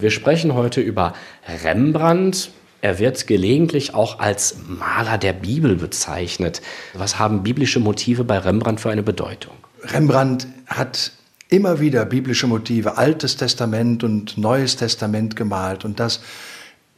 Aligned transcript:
Wir 0.00 0.12
sprechen 0.12 0.54
heute 0.54 0.80
über 0.80 1.12
Rembrandt. 1.64 2.52
Er 2.82 3.00
wird 3.00 3.26
gelegentlich 3.26 3.94
auch 3.94 4.20
als 4.20 4.54
Maler 4.68 5.18
der 5.18 5.32
Bibel 5.32 5.74
bezeichnet. 5.74 6.62
Was 6.94 7.18
haben 7.18 7.42
biblische 7.42 7.80
Motive 7.80 8.22
bei 8.22 8.38
Rembrandt 8.38 8.78
für 8.78 8.90
eine 8.90 9.02
Bedeutung? 9.02 9.54
Rembrandt 9.82 10.46
hat 10.68 11.10
immer 11.48 11.80
wieder 11.80 12.04
biblische 12.04 12.46
Motive, 12.46 12.96
Altes 12.96 13.38
Testament 13.38 14.04
und 14.04 14.38
Neues 14.38 14.76
Testament 14.76 15.34
gemalt 15.34 15.84
und 15.84 15.98
das 15.98 16.20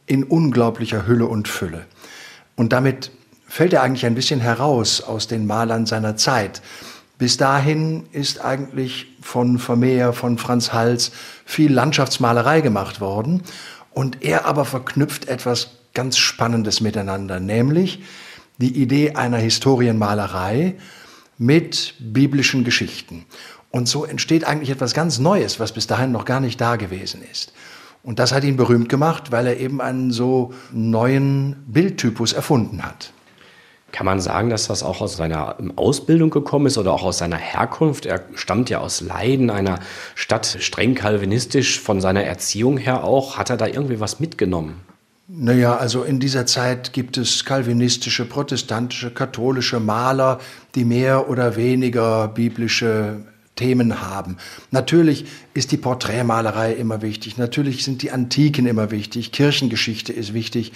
in 0.05 0.23
unglaublicher 0.23 1.07
Hülle 1.07 1.25
und 1.25 1.47
Fülle. 1.47 1.87
Und 2.55 2.71
damit 2.71 3.09
fällt 3.47 3.73
er 3.73 3.81
eigentlich 3.81 4.05
ein 4.05 4.13
bisschen 4.13 4.41
heraus 4.41 5.01
aus 5.01 5.25
den 5.25 5.47
Malern 5.47 5.87
seiner 5.87 6.17
Zeit. 6.17 6.61
Bis 7.21 7.37
dahin 7.37 8.07
ist 8.13 8.43
eigentlich 8.43 9.05
von 9.21 9.59
Vermeer, 9.59 10.11
von 10.11 10.39
Franz 10.39 10.73
Hals 10.73 11.11
viel 11.45 11.71
Landschaftsmalerei 11.71 12.61
gemacht 12.61 12.99
worden. 12.99 13.43
Und 13.91 14.23
er 14.23 14.45
aber 14.45 14.65
verknüpft 14.65 15.27
etwas 15.27 15.69
ganz 15.93 16.17
Spannendes 16.17 16.81
miteinander, 16.81 17.39
nämlich 17.39 18.01
die 18.57 18.75
Idee 18.75 19.11
einer 19.11 19.37
Historienmalerei 19.37 20.77
mit 21.37 21.93
biblischen 21.99 22.63
Geschichten. 22.63 23.27
Und 23.69 23.87
so 23.87 24.03
entsteht 24.03 24.43
eigentlich 24.45 24.71
etwas 24.71 24.95
ganz 24.95 25.19
Neues, 25.19 25.59
was 25.59 25.73
bis 25.73 25.85
dahin 25.85 26.11
noch 26.11 26.25
gar 26.25 26.39
nicht 26.39 26.59
da 26.59 26.75
gewesen 26.75 27.21
ist. 27.31 27.53
Und 28.01 28.17
das 28.17 28.31
hat 28.31 28.43
ihn 28.43 28.57
berühmt 28.57 28.89
gemacht, 28.89 29.31
weil 29.31 29.45
er 29.45 29.59
eben 29.59 29.79
einen 29.79 30.09
so 30.09 30.55
neuen 30.71 31.65
Bildtypus 31.67 32.33
erfunden 32.33 32.81
hat. 32.83 33.13
Kann 33.91 34.05
man 34.05 34.19
sagen, 34.21 34.49
dass 34.49 34.67
das 34.67 34.83
auch 34.83 35.01
aus 35.01 35.17
seiner 35.17 35.57
Ausbildung 35.75 36.29
gekommen 36.29 36.67
ist 36.67 36.77
oder 36.77 36.93
auch 36.93 37.03
aus 37.03 37.17
seiner 37.17 37.37
Herkunft? 37.37 38.05
Er 38.05 38.21
stammt 38.35 38.69
ja 38.69 38.79
aus 38.79 39.01
Leiden, 39.01 39.49
einer 39.49 39.79
Stadt 40.15 40.57
streng 40.59 40.95
kalvinistisch 40.95 41.79
von 41.79 41.99
seiner 41.99 42.23
Erziehung 42.23 42.77
her 42.77 43.03
auch. 43.03 43.37
Hat 43.37 43.49
er 43.49 43.57
da 43.57 43.67
irgendwie 43.67 43.99
was 43.99 44.19
mitgenommen? 44.19 44.81
Naja, 45.27 45.77
also 45.77 46.03
in 46.03 46.19
dieser 46.19 46.45
Zeit 46.45 46.91
gibt 46.91 47.17
es 47.17 47.45
kalvinistische, 47.45 48.25
protestantische, 48.25 49.11
katholische 49.11 49.79
Maler, 49.79 50.39
die 50.75 50.83
mehr 50.83 51.29
oder 51.29 51.55
weniger 51.55 52.27
biblische 52.27 53.21
Themen 53.55 54.01
haben. 54.01 54.37
Natürlich 54.71 55.25
ist 55.53 55.71
die 55.71 55.77
Porträtmalerei 55.77 56.73
immer 56.73 57.01
wichtig, 57.01 57.37
natürlich 57.37 57.83
sind 57.83 58.01
die 58.01 58.11
Antiken 58.11 58.65
immer 58.65 58.91
wichtig, 58.91 59.31
Kirchengeschichte 59.31 60.11
ist 60.11 60.33
wichtig. 60.33 60.73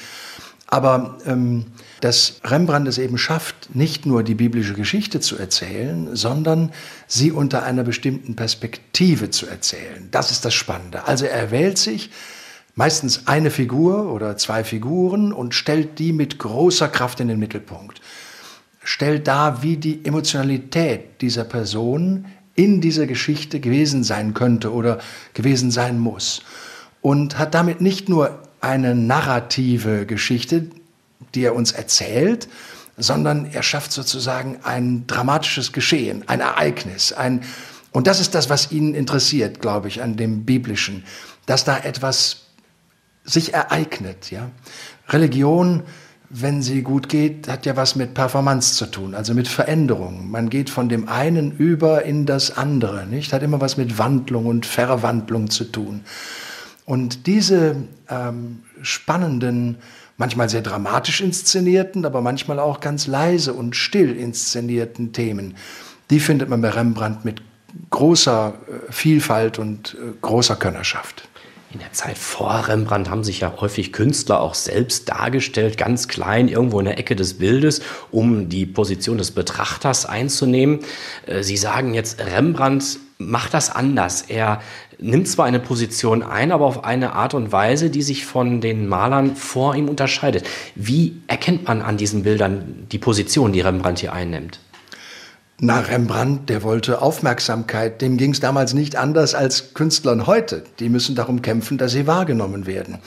Aber 0.67 1.17
ähm, 1.25 1.65
dass 2.01 2.41
Rembrandt 2.43 2.87
es 2.87 2.97
eben 2.97 3.17
schafft, 3.17 3.75
nicht 3.75 4.05
nur 4.05 4.23
die 4.23 4.35
biblische 4.35 4.73
Geschichte 4.73 5.19
zu 5.19 5.37
erzählen, 5.37 6.15
sondern 6.15 6.71
sie 7.07 7.31
unter 7.31 7.63
einer 7.63 7.83
bestimmten 7.83 8.35
Perspektive 8.35 9.29
zu 9.29 9.45
erzählen. 9.45 10.07
Das 10.11 10.31
ist 10.31 10.43
das 10.43 10.53
Spannende. 10.53 11.05
Also 11.05 11.25
er 11.25 11.51
wählt 11.51 11.77
sich 11.77 12.09
meistens 12.73 13.27
eine 13.27 13.51
Figur 13.51 14.11
oder 14.11 14.37
zwei 14.37 14.63
Figuren 14.63 15.31
und 15.31 15.53
stellt 15.55 15.99
die 15.99 16.13
mit 16.13 16.39
großer 16.39 16.89
Kraft 16.89 17.19
in 17.19 17.27
den 17.27 17.39
Mittelpunkt. 17.39 18.01
Stellt 18.83 19.27
dar, 19.27 19.63
wie 19.63 19.77
die 19.77 20.05
Emotionalität 20.05 21.21
dieser 21.21 21.43
Person 21.43 22.25
in 22.55 22.81
dieser 22.81 23.05
Geschichte 23.05 23.59
gewesen 23.59 24.03
sein 24.03 24.33
könnte 24.33 24.73
oder 24.73 24.99
gewesen 25.33 25.71
sein 25.71 25.99
muss. 25.99 26.41
Und 27.01 27.37
hat 27.37 27.53
damit 27.53 27.81
nicht 27.81 28.09
nur 28.09 28.39
eine 28.65 28.95
narrative 28.95 30.05
Geschichte, 30.05 30.67
die 31.35 31.43
er 31.43 31.55
uns 31.55 31.71
erzählt, 31.71 32.47
sondern 32.97 33.45
er 33.45 33.61
schafft 33.61 33.91
sozusagen 33.91 34.59
ein 34.63 35.05
dramatisches 35.07 35.71
Geschehen, 35.71 36.23
ein 36.27 36.39
Ereignis, 36.39 37.13
ein 37.13 37.41
und 37.91 38.07
das 38.07 38.19
ist 38.19 38.35
das, 38.35 38.49
was 38.49 38.73
ihn 38.73 38.93
interessiert, 38.93 39.61
glaube 39.61 39.87
ich, 39.87 40.01
an 40.01 40.17
dem 40.17 40.43
biblischen, 40.43 41.05
dass 41.45 41.63
da 41.63 41.77
etwas 41.77 42.41
sich 43.23 43.53
ereignet, 43.53 44.31
ja. 44.31 44.51
Religion, 45.07 45.83
wenn 46.29 46.61
sie 46.61 46.81
gut 46.81 47.07
geht, 47.07 47.47
hat 47.47 47.65
ja 47.65 47.77
was 47.77 47.95
mit 47.95 48.13
Performance 48.13 48.75
zu 48.75 48.87
tun, 48.87 49.15
also 49.15 49.33
mit 49.33 49.47
Veränderung. 49.47 50.29
Man 50.29 50.49
geht 50.49 50.69
von 50.69 50.89
dem 50.89 51.07
einen 51.07 51.51
über 51.53 52.03
in 52.03 52.25
das 52.25 52.57
andere, 52.57 53.05
nicht? 53.05 53.31
Hat 53.31 53.43
immer 53.43 53.61
was 53.61 53.77
mit 53.77 53.97
Wandlung 53.97 54.47
und 54.47 54.65
Verwandlung 54.65 55.49
zu 55.49 55.63
tun. 55.63 56.01
Und 56.85 57.25
diese 57.25 57.75
ähm, 58.09 58.61
spannenden, 58.81 59.77
manchmal 60.17 60.49
sehr 60.49 60.61
dramatisch 60.61 61.21
inszenierten, 61.21 62.05
aber 62.05 62.21
manchmal 62.21 62.59
auch 62.59 62.79
ganz 62.79 63.07
leise 63.07 63.53
und 63.53 63.75
still 63.75 64.15
inszenierten 64.15 65.11
Themen, 65.11 65.55
die 66.11 66.19
findet 66.19 66.49
man 66.49 66.61
bei 66.61 66.69
Rembrandt 66.69 67.25
mit 67.25 67.41
großer 67.89 68.53
äh, 68.67 68.91
Vielfalt 68.91 69.57
und 69.59 69.95
äh, 69.95 70.13
großer 70.21 70.55
Könnerschaft. 70.55 71.27
In 71.73 71.79
der 71.79 71.91
Zeit 71.91 72.17
vor 72.17 72.69
Rembrandt 72.69 73.09
haben 73.09 73.25
sich 73.25 73.41
ja 73.41 73.53
häufig 73.59 73.91
Künstler 73.91 74.39
auch 74.39 74.53
selbst 74.53 75.09
dargestellt, 75.09 75.77
ganz 75.77 76.07
klein, 76.07 76.47
irgendwo 76.47 76.79
in 76.79 76.85
der 76.85 76.97
Ecke 76.97 77.17
des 77.17 77.33
Bildes, 77.33 77.81
um 78.11 78.47
die 78.47 78.65
Position 78.65 79.17
des 79.17 79.31
Betrachters 79.31 80.05
einzunehmen. 80.05 80.79
Äh, 81.25 81.43
Sie 81.43 81.57
sagen 81.57 81.93
jetzt, 81.93 82.21
Rembrandt 82.21 82.99
macht 83.17 83.53
das 83.53 83.69
anders. 83.69 84.23
Er 84.27 84.61
nimmt 84.99 85.27
zwar 85.27 85.45
eine 85.45 85.59
Position 85.59 86.23
ein, 86.23 86.51
aber 86.51 86.65
auf 86.65 86.83
eine 86.83 87.13
Art 87.13 87.33
und 87.33 87.51
Weise, 87.51 87.89
die 87.89 88.01
sich 88.01 88.25
von 88.25 88.61
den 88.61 88.87
Malern 88.87 89.35
vor 89.35 89.75
ihm 89.75 89.89
unterscheidet. 89.89 90.45
Wie 90.75 91.21
erkennt 91.27 91.67
man 91.67 91.81
an 91.81 91.97
diesen 91.97 92.23
Bildern 92.23 92.87
die 92.91 92.99
Position, 92.99 93.53
die 93.53 93.61
Rembrandt 93.61 93.99
hier 93.99 94.13
einnimmt? 94.13 94.59
Na, 95.57 95.79
Rembrandt, 95.79 96.49
der 96.49 96.63
wollte 96.63 97.01
Aufmerksamkeit. 97.01 98.01
Dem 98.01 98.17
ging 98.17 98.31
es 98.31 98.41
damals 98.41 98.73
nicht 98.73 98.97
anders 98.97 99.35
als 99.35 99.73
Künstlern 99.73 100.27
heute. 100.27 100.63
Die 100.79 100.89
müssen 100.89 101.15
darum 101.15 101.41
kämpfen, 101.41 101.77
dass 101.77 101.93
sie 101.93 102.07
wahrgenommen 102.07 102.65
werden. 102.65 102.97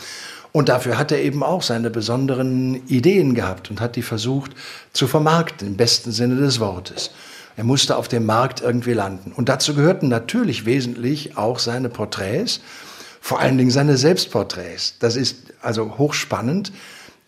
Und 0.53 0.71
dafür 0.71 0.97
hat 0.97 1.13
er 1.13 1.21
eben 1.21 1.43
auch 1.43 1.63
seine 1.63 1.91
besonderen 1.91 2.87
Ideen 2.87 3.35
gehabt 3.35 3.69
und 3.71 3.83
hat 3.83 3.97
die 3.97 4.03
versucht 4.03 4.53
zu 4.95 5.07
vermarkten, 5.07 5.69
im 5.69 5.77
besten 5.77 6.11
Sinne 6.11 6.37
des 6.37 6.59
Wortes. 6.59 7.11
Er 7.59 7.65
musste 7.65 7.97
auf 7.97 8.07
dem 8.07 8.25
Markt 8.25 8.61
irgendwie 8.61 8.93
landen. 8.93 9.33
Und 9.33 9.49
dazu 9.49 9.75
gehörten 9.75 10.07
natürlich 10.07 10.65
wesentlich 10.65 11.37
auch 11.37 11.59
seine 11.59 11.89
Porträts, 11.89 12.61
vor 13.21 13.41
allen 13.41 13.59
Dingen 13.59 13.73
seine 13.73 13.97
Selbstporträts. 13.97 14.95
Das 15.01 15.17
ist 15.17 15.39
also 15.61 15.99
hochspannend, 15.99 16.71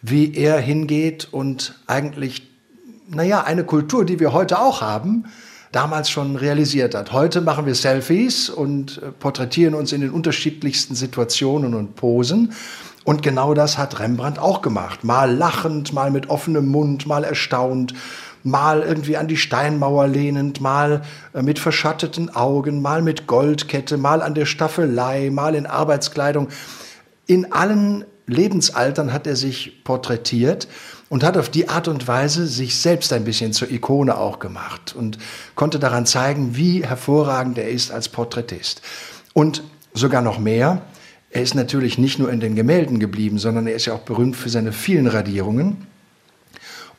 wie 0.02 0.32
er 0.36 0.60
hingeht 0.60 1.26
und 1.32 1.74
eigentlich 1.88 2.48
naja, 3.08 3.42
eine 3.42 3.64
Kultur, 3.64 4.04
die 4.04 4.20
wir 4.20 4.32
heute 4.32 4.60
auch 4.60 4.82
haben, 4.82 5.24
damals 5.72 6.08
schon 6.08 6.36
realisiert 6.36 6.94
hat. 6.94 7.10
Heute 7.10 7.40
machen 7.40 7.66
wir 7.66 7.74
Selfies 7.74 8.50
und 8.50 9.02
äh, 9.02 9.10
porträtieren 9.10 9.74
uns 9.74 9.92
in 9.92 10.00
den 10.00 10.10
unterschiedlichsten 10.10 10.94
Situationen 10.94 11.74
und 11.74 11.96
Posen. 11.96 12.52
Und 13.02 13.24
genau 13.24 13.54
das 13.54 13.78
hat 13.78 13.98
Rembrandt 13.98 14.38
auch 14.38 14.62
gemacht. 14.62 15.02
Mal 15.02 15.34
lachend, 15.34 15.92
mal 15.92 16.12
mit 16.12 16.30
offenem 16.30 16.68
Mund, 16.68 17.06
mal 17.06 17.24
erstaunt, 17.24 17.94
mal 18.42 18.82
irgendwie 18.82 19.16
an 19.16 19.28
die 19.28 19.36
Steinmauer 19.36 20.08
lehnend, 20.08 20.60
mal 20.60 21.02
äh, 21.32 21.42
mit 21.42 21.58
verschatteten 21.58 22.34
Augen, 22.34 22.82
mal 22.82 23.02
mit 23.02 23.26
Goldkette, 23.26 23.96
mal 23.96 24.22
an 24.22 24.34
der 24.34 24.46
Staffelei, 24.46 25.30
mal 25.30 25.54
in 25.54 25.66
Arbeitskleidung. 25.66 26.48
In 27.26 27.52
allen 27.52 28.04
Lebensaltern 28.26 29.12
hat 29.12 29.26
er 29.26 29.36
sich 29.36 29.82
porträtiert 29.84 30.68
und 31.08 31.24
hat 31.24 31.36
auf 31.36 31.48
die 31.48 31.68
Art 31.68 31.88
und 31.88 32.06
Weise 32.06 32.46
sich 32.46 32.76
selbst 32.76 33.12
ein 33.12 33.24
bisschen 33.24 33.52
zur 33.52 33.70
Ikone 33.70 34.16
auch 34.16 34.38
gemacht 34.38 34.94
und 34.96 35.18
konnte 35.56 35.78
daran 35.78 36.06
zeigen, 36.06 36.56
wie 36.56 36.84
hervorragend 36.84 37.58
er 37.58 37.68
ist 37.68 37.90
als 37.90 38.08
Porträtist. 38.08 38.82
Und 39.34 39.62
sogar 39.92 40.22
noch 40.22 40.38
mehr, 40.38 40.82
er 41.30 41.42
ist 41.42 41.54
natürlich 41.54 41.98
nicht 41.98 42.18
nur 42.18 42.30
in 42.32 42.40
den 42.40 42.54
Gemälden 42.54 42.98
geblieben, 42.98 43.38
sondern 43.38 43.66
er 43.66 43.74
ist 43.74 43.86
ja 43.86 43.94
auch 43.94 44.00
berühmt 44.00 44.36
für 44.36 44.48
seine 44.48 44.72
vielen 44.72 45.06
Radierungen. 45.06 45.86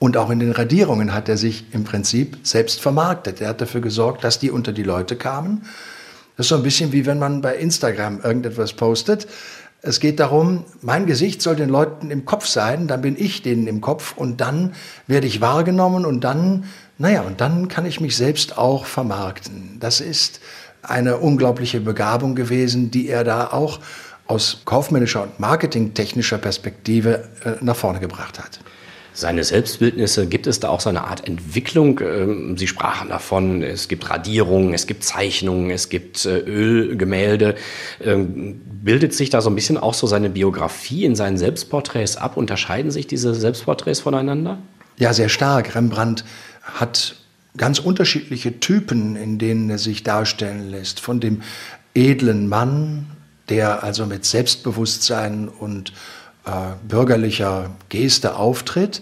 Und 0.02 0.18
auch 0.18 0.32
in 0.32 0.40
den 0.40 0.52
Radierungen 0.52 1.14
hat 1.14 1.30
er 1.30 1.38
sich 1.38 1.66
im 1.74 1.84
Prinzip 1.84 2.40
selbst 2.42 2.82
vermarktet. 2.82 3.40
Er 3.40 3.50
hat 3.50 3.62
dafür 3.62 3.82
gesorgt, 3.82 4.24
dass 4.24 4.40
die 4.40 4.50
unter 4.50 4.72
die 4.72 4.82
Leute 4.82 5.16
kamen. 5.16 5.62
Das 6.36 6.48
ist 6.48 6.50
so 6.50 6.56
ein 6.56 6.64
bisschen 6.64 6.92
wie 6.92 7.06
wenn 7.06 7.20
man 7.20 7.42
bei 7.42 7.56
Instagram 7.56 8.20
irgendetwas 8.20 8.74
postet. 8.74 9.28
Es 9.84 10.00
geht 10.00 10.20
darum, 10.20 10.66
mein 10.82 11.06
Gesicht 11.06 11.44
soll 11.44 11.56
den 11.56 11.70
Leuten 11.70 12.10
im 12.10 12.26
Kopf 12.26 12.48
sein, 12.48 12.88
dann 12.88 13.04
bin 13.04 13.16
ich 13.16 13.44
denen 13.44 13.68
im 13.68 13.80
Kopf 13.80 14.18
und 14.18 14.42
dann 14.42 14.74
werde 15.06 15.28
ich 15.28 15.40
wahrgenommen 15.40 16.04
und 16.04 16.24
dann, 16.24 16.64
naja, 16.98 17.22
und 17.22 17.40
dann 17.40 17.68
kann 17.68 17.86
ich 17.86 18.02
mich 18.02 18.18
selbst 18.18 18.58
auch 18.58 18.88
vermarkten. 18.88 19.78
Das 19.80 20.02
ist 20.02 20.40
eine 20.82 21.18
unglaubliche 21.18 21.80
Begabung 21.80 22.34
gewesen, 22.34 22.90
die 22.90 23.08
er 23.08 23.24
da 23.24 23.52
auch 23.52 23.80
aus 24.26 24.64
kaufmännischer 24.66 25.22
und 25.22 25.40
marketingtechnischer 25.40 26.40
Perspektive 26.40 27.30
äh, 27.46 27.52
nach 27.62 27.76
vorne 27.76 28.00
gebracht 28.00 28.40
hat 28.40 28.62
seine 29.14 29.44
Selbstbildnisse? 29.44 30.28
Gibt 30.28 30.48
es 30.48 30.60
da 30.60 30.70
auch 30.70 30.80
so 30.80 30.90
eine 30.90 31.06
Art 31.06 31.28
Entwicklung? 31.28 32.00
Ähm, 32.00 32.58
Sie 32.58 32.68
sprachen 32.68 33.10
davon, 33.10 33.64
es 33.64 33.88
gibt 33.88 34.10
Radierungen, 34.10 34.74
es 34.74 34.88
gibt 34.88 35.04
Zeichnungen, 35.04 35.70
es 35.70 35.90
gibt 35.90 36.26
äh, 36.26 36.40
Ölgemälde. 36.40 37.56
Ähm, 38.04 38.62
bildet 38.66 39.14
sich 39.14 39.30
da 39.30 39.42
so 39.42 39.50
ein 39.50 39.56
bisschen 39.56 39.78
auch 39.78 39.94
so 39.94 40.08
seine 40.08 40.30
Biografie 40.30 41.06
in 41.06 41.16
seinen 41.16 41.38
Selbstporträts 41.38 42.18
ab? 42.18 42.38
Unterscheiden 42.38 42.92
sich 42.92 43.08
diese 43.08 43.34
Selbstporträts 43.34 44.00
voneinander? 44.00 44.60
Ja, 44.98 45.14
sehr 45.14 45.30
stark. 45.30 45.76
Rembrandt 45.76 46.26
hat 46.62 47.16
ganz 47.58 47.80
unterschiedliche 47.80 48.60
Typen, 48.60 49.16
in 49.16 49.38
denen 49.38 49.70
er 49.70 49.78
sich 49.78 50.04
darstellen 50.04 50.70
lässt. 50.70 51.00
Von 51.00 51.20
dem 51.20 51.42
edlen 51.94 52.48
Mann 52.48 53.08
der 53.52 53.84
also 53.84 54.06
mit 54.06 54.26
Selbstbewusstsein 54.26 55.50
und 55.50 55.92
bürgerlicher 56.88 57.70
Geste 57.90 58.36
auftritt, 58.36 59.02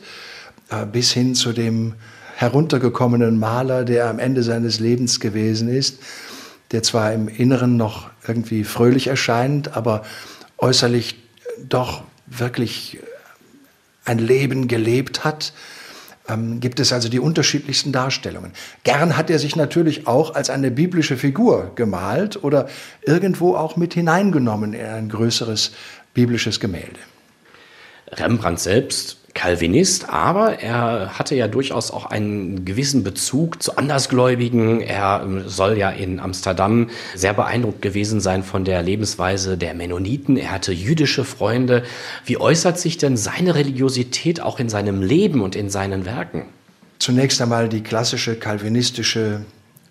äh, 0.69 0.85
bis 0.85 1.11
hin 1.11 1.35
zu 1.35 1.53
dem 1.53 1.93
heruntergekommenen 2.35 3.37
Maler, 3.37 3.83
der 3.83 4.09
am 4.09 4.19
Ende 4.19 4.43
seines 4.43 4.79
Lebens 4.79 5.19
gewesen 5.19 5.67
ist, 5.67 5.99
der 6.71 6.83
zwar 6.83 7.11
im 7.13 7.27
Inneren 7.27 7.75
noch 7.75 8.09
irgendwie 8.27 8.63
fröhlich 8.63 9.07
erscheint, 9.07 9.75
aber 9.75 10.03
äußerlich 10.57 11.15
doch 11.67 12.03
wirklich 12.27 12.99
ein 14.05 14.19
Leben 14.19 14.67
gelebt 14.67 15.23
hat, 15.23 15.53
ähm, 16.29 16.59
gibt 16.59 16.79
es 16.79 16.93
also 16.93 17.09
die 17.09 17.19
unterschiedlichsten 17.19 17.91
Darstellungen. 17.91 18.51
Gern 18.83 19.17
hat 19.17 19.29
er 19.29 19.39
sich 19.39 19.55
natürlich 19.55 20.07
auch 20.07 20.35
als 20.35 20.49
eine 20.49 20.71
biblische 20.71 21.17
Figur 21.17 21.71
gemalt 21.75 22.43
oder 22.43 22.69
irgendwo 23.01 23.55
auch 23.55 23.75
mit 23.75 23.93
hineingenommen 23.93 24.73
in 24.73 24.85
ein 24.85 25.09
größeres 25.09 25.71
biblisches 26.13 26.59
Gemälde. 26.59 26.99
Rembrandt 28.13 28.59
selbst 28.59 29.19
Calvinist, 29.33 30.09
aber 30.09 30.59
er 30.59 31.17
hatte 31.17 31.35
ja 31.35 31.47
durchaus 31.47 31.91
auch 31.91 32.07
einen 32.07 32.65
gewissen 32.65 33.03
Bezug 33.03 33.61
zu 33.61 33.77
Andersgläubigen. 33.77 34.81
Er 34.81 35.21
ähm, 35.23 35.47
soll 35.47 35.77
ja 35.77 35.89
in 35.89 36.19
Amsterdam 36.19 36.89
sehr 37.15 37.33
beeindruckt 37.33 37.81
gewesen 37.81 38.19
sein 38.19 38.43
von 38.43 38.65
der 38.65 38.81
Lebensweise 38.81 39.57
der 39.57 39.75
Mennoniten. 39.75 40.35
Er 40.35 40.51
hatte 40.51 40.73
jüdische 40.73 41.23
Freunde. 41.23 41.83
Wie 42.25 42.37
äußert 42.37 42.79
sich 42.79 42.97
denn 42.97 43.17
seine 43.17 43.55
Religiosität 43.55 44.41
auch 44.41 44.59
in 44.59 44.69
seinem 44.69 45.01
Leben 45.01 45.41
und 45.41 45.55
in 45.55 45.69
seinen 45.69 46.05
Werken? 46.05 46.45
Zunächst 46.97 47.41
einmal 47.41 47.69
die 47.69 47.81
klassische 47.81 48.35
calvinistische 48.35 49.45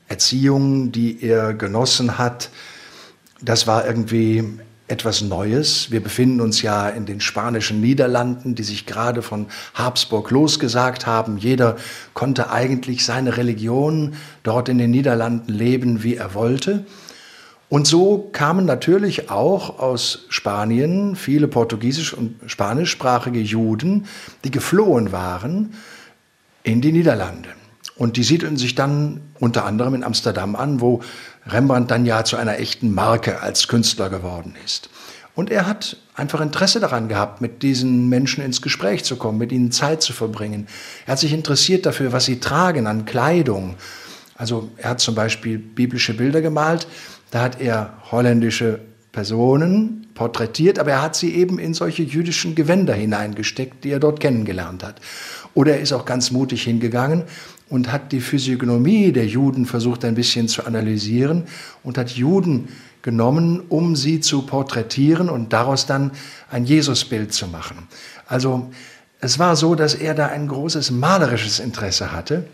Erziehung, 0.09 0.93
die 0.93 1.23
er 1.23 1.55
genossen 1.55 2.19
hat. 2.19 2.51
Das 3.41 3.67
war 3.67 3.87
irgendwie 3.87 4.45
etwas 4.89 5.21
Neues. 5.21 5.91
Wir 5.91 6.03
befinden 6.03 6.41
uns 6.41 6.63
ja 6.63 6.89
in 6.89 7.07
den 7.07 7.21
spanischen 7.21 7.81
Niederlanden, 7.81 8.55
die 8.55 8.63
sich 8.63 8.87
gerade 8.87 9.23
von 9.23 9.47
Habsburg 9.75 10.31
losgesagt 10.31 11.07
haben. 11.07 11.37
Jeder 11.37 11.77
konnte 12.15 12.51
eigentlich 12.51 13.05
seine 13.05 13.37
Religion 13.37 14.15
dort 14.43 14.69
in 14.69 14.79
den 14.79 14.91
Niederlanden 14.91 15.53
leben, 15.53 16.03
wie 16.03 16.17
er 16.17 16.35
wollte. 16.35 16.87
Und 17.69 17.87
so 17.87 18.31
kamen 18.33 18.65
natürlich 18.65 19.31
auch 19.31 19.79
aus 19.79 20.25
Spanien 20.31 21.17
viele 21.17 21.49
portugiesisch- 21.49 22.15
und 22.15 22.37
spanischsprachige 22.47 23.41
Juden, 23.41 24.07
die 24.45 24.51
geflohen 24.51 25.13
waren, 25.13 25.75
in 26.63 26.81
die 26.81 26.93
Niederlande. 26.93 27.58
Und 27.99 28.17
die 28.17 28.23
siedelten 28.23 28.57
sich 28.57 28.77
dann 28.77 29.21
unter 29.41 29.65
anderem 29.65 29.95
in 29.95 30.05
Amsterdam 30.05 30.55
an, 30.55 30.81
wo 30.81 31.03
Rembrandt 31.47 31.91
dann 31.91 32.07
ja 32.07 32.25
zu 32.25 32.37
einer 32.37 32.59
echten 32.59 32.95
Marke 32.95 33.43
als 33.43 33.67
Künstler 33.67 34.09
geworden 34.09 34.55
ist. 34.65 34.89
Und 35.35 35.51
er 35.51 35.67
hat 35.67 35.97
einfach 36.15 36.41
Interesse 36.41 36.81
daran 36.81 37.09
gehabt, 37.09 37.41
mit 37.41 37.63
diesen 37.63 38.09
Menschen 38.09 38.43
ins 38.43 38.63
Gespräch 38.63 39.05
zu 39.05 39.17
kommen, 39.17 39.39
mit 39.39 39.53
ihnen 39.53 39.73
Zeit 39.73 40.03
zu 40.03 40.13
verbringen. 40.13 40.67
Er 41.07 41.13
hat 41.13 41.19
sich 41.19 41.33
interessiert 41.33 41.87
dafür, 41.87 42.13
was 42.13 42.25
sie 42.25 42.41
tragen 42.41 42.87
an 42.87 43.05
Kleidung. 43.05 43.75
Also 44.37 44.71
er 44.77 44.91
hat 44.91 45.01
zum 45.01 45.15
Beispiel 45.15 45.59
biblische 45.59 46.15
Bilder 46.15 46.41
gemalt, 46.41 46.87
da 47.31 47.43
hat 47.43 47.61
er 47.61 47.95
holländische 48.11 48.81
Personen 49.13 50.07
porträtiert, 50.15 50.79
aber 50.79 50.93
er 50.93 51.03
hat 51.03 51.17
sie 51.17 51.35
eben 51.35 51.59
in 51.59 51.75
solche 51.75 52.03
jüdischen 52.03 52.55
Gewänder 52.55 52.95
hineingesteckt, 52.95 53.85
die 53.85 53.91
er 53.91 54.01
dort 54.01 54.21
kennengelernt 54.21 54.85
hat. 54.85 55.01
Oder 55.55 55.75
er 55.75 55.81
ist 55.81 55.93
auch 55.93 56.05
ganz 56.05 56.31
mutig 56.31 56.63
hingegangen 56.63 57.25
und 57.71 57.93
hat 57.93 58.13
die 58.13 58.21
Physiognomie 58.21 59.13
der 59.13 59.27
Juden 59.27 59.67
versucht 59.67 60.05
ein 60.05 60.15
bisschen 60.15 60.49
zu 60.49 60.65
analysieren 60.65 61.45
und 61.83 61.99
hat 61.99 62.11
Juden 62.11 62.69
genommen, 63.03 63.63
um 63.69 63.97
sie 63.97 64.21
zu 64.21 64.43
porträtieren 64.43 65.29
und 65.29 65.53
daraus 65.53 65.87
dann 65.87 66.13
ein 66.51 66.65
Jesusbild 66.65 67.33
zu 67.33 67.47
machen. 67.47 67.89
Also 68.27 68.71
es 69.21 69.39
war 69.39 69.57
so, 69.57 69.75
dass 69.75 69.95
er 69.95 70.15
da 70.15 70.27
ein 70.27 70.49
großes 70.49 70.91
malerisches 70.91 71.59
Interesse 71.59 72.13
hatte. 72.13 72.45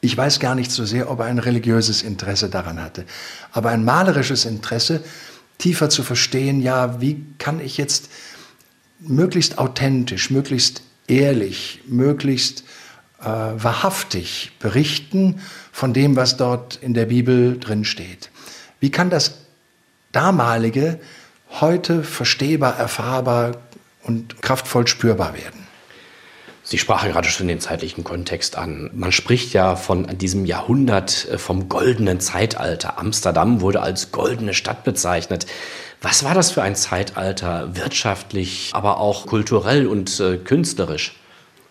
Ich 0.00 0.16
weiß 0.16 0.40
gar 0.40 0.54
nicht 0.54 0.70
so 0.70 0.84
sehr, 0.84 1.10
ob 1.10 1.20
er 1.20 1.26
ein 1.26 1.38
religiöses 1.38 2.02
Interesse 2.02 2.48
daran 2.48 2.80
hatte, 2.80 3.04
aber 3.52 3.70
ein 3.70 3.84
malerisches 3.84 4.44
Interesse, 4.44 5.02
tiefer 5.58 5.90
zu 5.90 6.02
verstehen, 6.02 6.62
ja, 6.62 7.02
wie 7.02 7.24
kann 7.38 7.60
ich 7.60 7.76
jetzt 7.76 8.08
möglichst 8.98 9.58
authentisch, 9.58 10.30
möglichst 10.30 10.82
ehrlich, 11.06 11.80
möglichst 11.86 12.64
äh, 13.20 13.24
wahrhaftig 13.26 14.52
berichten 14.58 15.40
von 15.72 15.92
dem, 15.92 16.16
was 16.16 16.36
dort 16.36 16.76
in 16.76 16.94
der 16.94 17.06
Bibel 17.06 17.58
drin 17.58 17.84
steht. 17.84 18.30
Wie 18.80 18.90
kann 18.90 19.10
das 19.10 19.38
damalige 20.12 20.98
heute 21.60 22.02
verstehbar, 22.02 22.78
erfahrbar 22.78 23.56
und 24.02 24.40
kraftvoll 24.42 24.86
spürbar 24.86 25.34
werden? 25.34 25.66
Sie 26.62 26.78
sprachen 26.78 27.10
gerade 27.10 27.28
schon 27.28 27.48
den 27.48 27.58
zeitlichen 27.58 28.04
Kontext 28.04 28.56
an. 28.56 28.90
Man 28.94 29.12
spricht 29.12 29.52
ja 29.54 29.74
von 29.74 30.06
diesem 30.18 30.44
Jahrhundert, 30.44 31.28
äh, 31.28 31.38
vom 31.38 31.68
goldenen 31.68 32.20
Zeitalter. 32.20 32.98
Amsterdam 32.98 33.60
wurde 33.60 33.82
als 33.82 34.12
goldene 34.12 34.54
Stadt 34.54 34.84
bezeichnet. 34.84 35.46
Was 36.00 36.24
war 36.24 36.32
das 36.32 36.50
für 36.50 36.62
ein 36.62 36.76
Zeitalter, 36.76 37.76
wirtschaftlich, 37.76 38.70
aber 38.72 38.98
auch 38.98 39.26
kulturell 39.26 39.86
und 39.86 40.18
äh, 40.20 40.38
künstlerisch? 40.38 41.19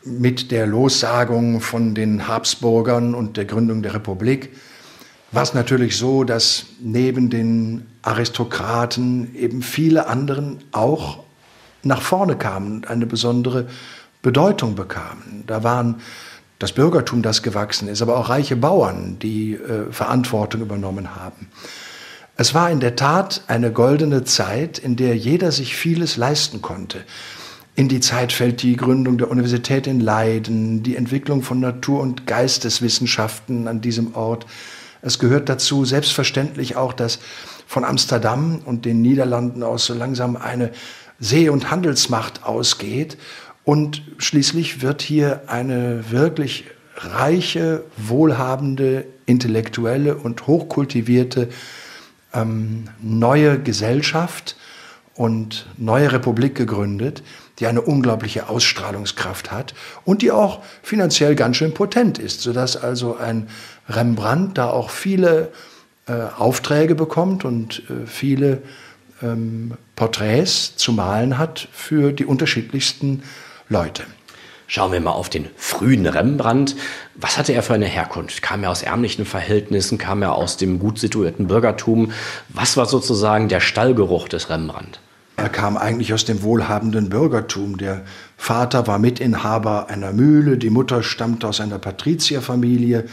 Mit 0.04 0.52
der 0.52 0.66
Lossagung 0.66 1.62
von 1.62 1.94
den 1.94 2.28
Habsburgern 2.28 3.14
und 3.14 3.38
der 3.38 3.46
Gründung 3.46 3.82
der 3.82 3.94
Republik 3.94 4.52
war 5.32 5.44
es 5.44 5.54
natürlich 5.54 5.98
so, 5.98 6.24
dass 6.24 6.66
neben 6.80 7.30
den 7.30 7.86
Aristokraten 8.02 9.36
eben 9.36 9.62
viele 9.62 10.08
anderen 10.08 10.60
auch 10.72 11.20
nach 11.84 12.02
vorne 12.02 12.36
kamen 12.36 12.78
und 12.78 12.90
eine 12.90 13.06
besondere 13.06 13.68
Bedeutung 14.22 14.76
bekamen. 14.76 15.44
Da 15.46 15.64
waren 15.64 16.02
das 16.58 16.74
Bürgertum, 16.74 17.22
das 17.22 17.44
gewachsen 17.44 17.88
ist, 17.88 18.02
aber 18.02 18.18
auch 18.18 18.30
reiche 18.30 18.56
Bauern, 18.56 19.18
die 19.20 19.54
äh, 19.54 19.92
Verantwortung 19.92 20.62
übernommen 20.62 21.16
haben. 21.16 21.48
Es 22.36 22.54
war 22.54 22.72
in 22.72 22.80
der 22.80 22.96
Tat 22.96 23.44
eine 23.48 23.72
goldene 23.72 24.24
Zeit, 24.24 24.78
in 24.78 24.96
der 24.96 25.16
jeder 25.16 25.52
sich 25.52 25.76
vieles 25.76 26.18
leisten 26.18 26.62
konnte. 26.62 27.04
In 27.80 27.88
die 27.88 28.02
Zeit 28.02 28.34
fällt 28.34 28.62
die 28.62 28.76
Gründung 28.76 29.18
der 29.18 29.32
Universität 29.32 29.88
in 29.88 30.02
Leiden, 30.02 30.84
die 30.84 30.98
Entwicklung 30.98 31.44
von 31.44 31.62
Natur- 31.62 32.02
und 32.02 32.28
Geisteswissenschaften 32.28 33.70
an 33.70 33.80
diesem 33.80 34.16
Ort. 34.16 34.46
Es 35.02 35.18
gehört 35.18 35.48
dazu 35.48 35.86
selbstverständlich 35.86 36.76
auch, 36.76 36.92
dass 36.92 37.20
von 37.68 37.86
Amsterdam 37.86 38.60
und 38.66 38.84
den 38.84 39.02
Niederlanden 39.02 39.64
aus 39.64 39.86
so 39.86 39.94
langsam 39.94 40.36
eine 40.36 40.72
See- 41.22 41.48
und 41.48 41.72
Handelsmacht 41.72 42.44
ausgeht. 42.44 43.18
Und 43.64 44.02
schließlich 44.18 44.82
wird 44.82 45.02
hier 45.02 45.44
eine 45.48 46.12
wirklich 46.12 46.66
reiche, 46.98 47.86
wohlhabende, 47.96 49.06
intellektuelle 49.26 50.18
und 50.18 50.48
hochkultivierte 50.48 51.48
ähm, 52.34 52.90
neue 53.02 53.58
Gesellschaft 53.58 54.58
und 55.20 55.66
neue 55.78 56.14
Republik 56.14 56.56
gegründet, 56.56 57.24
die 57.60 57.68
eine 57.68 57.82
unglaubliche 57.82 58.50
Ausstrahlungskraft 58.50 59.52
hat 59.52 59.74
und 60.06 60.22
die 60.22 60.32
auch 60.32 60.62
finanziell 60.82 61.36
ganz 61.36 61.58
schön 61.58 61.74
potent 61.74 62.18
ist, 62.18 62.42
sodass 62.42 62.78
also 62.78 63.18
ein 63.18 63.50
Rembrandt 63.88 64.58
da 64.58 64.70
auch 64.70 64.90
viele 64.90 65.52
äh, 66.08 66.14
Aufträge 66.38 66.96
bekommt 66.96 67.46
und 67.46 67.84
äh, 67.90 68.08
viele 68.08 68.62
ähm, 69.22 69.74
Porträts 69.96 70.76
zu 70.76 70.94
malen 70.94 71.38
hat 71.38 71.68
für 71.72 72.14
die 72.14 72.26
unterschiedlichsten 72.26 73.24
Leute. 73.68 74.04
Schauen 74.68 74.92
wir 74.92 75.02
mal 75.02 75.14
auf 75.14 75.30
den 75.30 75.50
frühen 75.58 76.06
Rembrandt. 76.06 76.76
Was 77.16 77.40
hatte 77.40 77.54
er 77.54 77.64
für 77.64 77.74
eine 77.74 77.88
Herkunft? 77.88 78.44
Kam 78.44 78.64
er 78.64 78.70
aus 78.70 78.84
ärmlichen 78.84 79.26
Verhältnissen? 79.26 79.98
Kam 79.98 80.22
er 80.22 80.36
aus 80.36 80.58
dem 80.58 80.78
gut 80.78 81.00
situierten 81.00 81.48
Bürgertum? 81.48 82.12
Was 82.50 82.78
war 82.78 82.86
sozusagen 82.86 83.50
der 83.50 83.62
Stallgeruch 83.62 84.30
des 84.30 84.52
Rembrandt? 84.52 85.00
Er 85.40 85.48
kam 85.48 85.78
eigentlich 85.78 86.14
aus 86.14 86.26
dem 86.26 86.44
wohlhabenden 86.44 87.08
Bürgertum. 87.08 87.78
Der 87.78 88.02
Vater 88.36 88.88
war 88.88 89.00
Mitinhaber 89.00 89.90
einer 89.90 90.12
Mühle, 90.12 90.58
die 90.58 90.70
Mutter 90.70 91.02
stammte 91.02 91.48
aus 91.48 91.62
einer 91.62 91.80
Patrizierfamilie. 91.80 93.06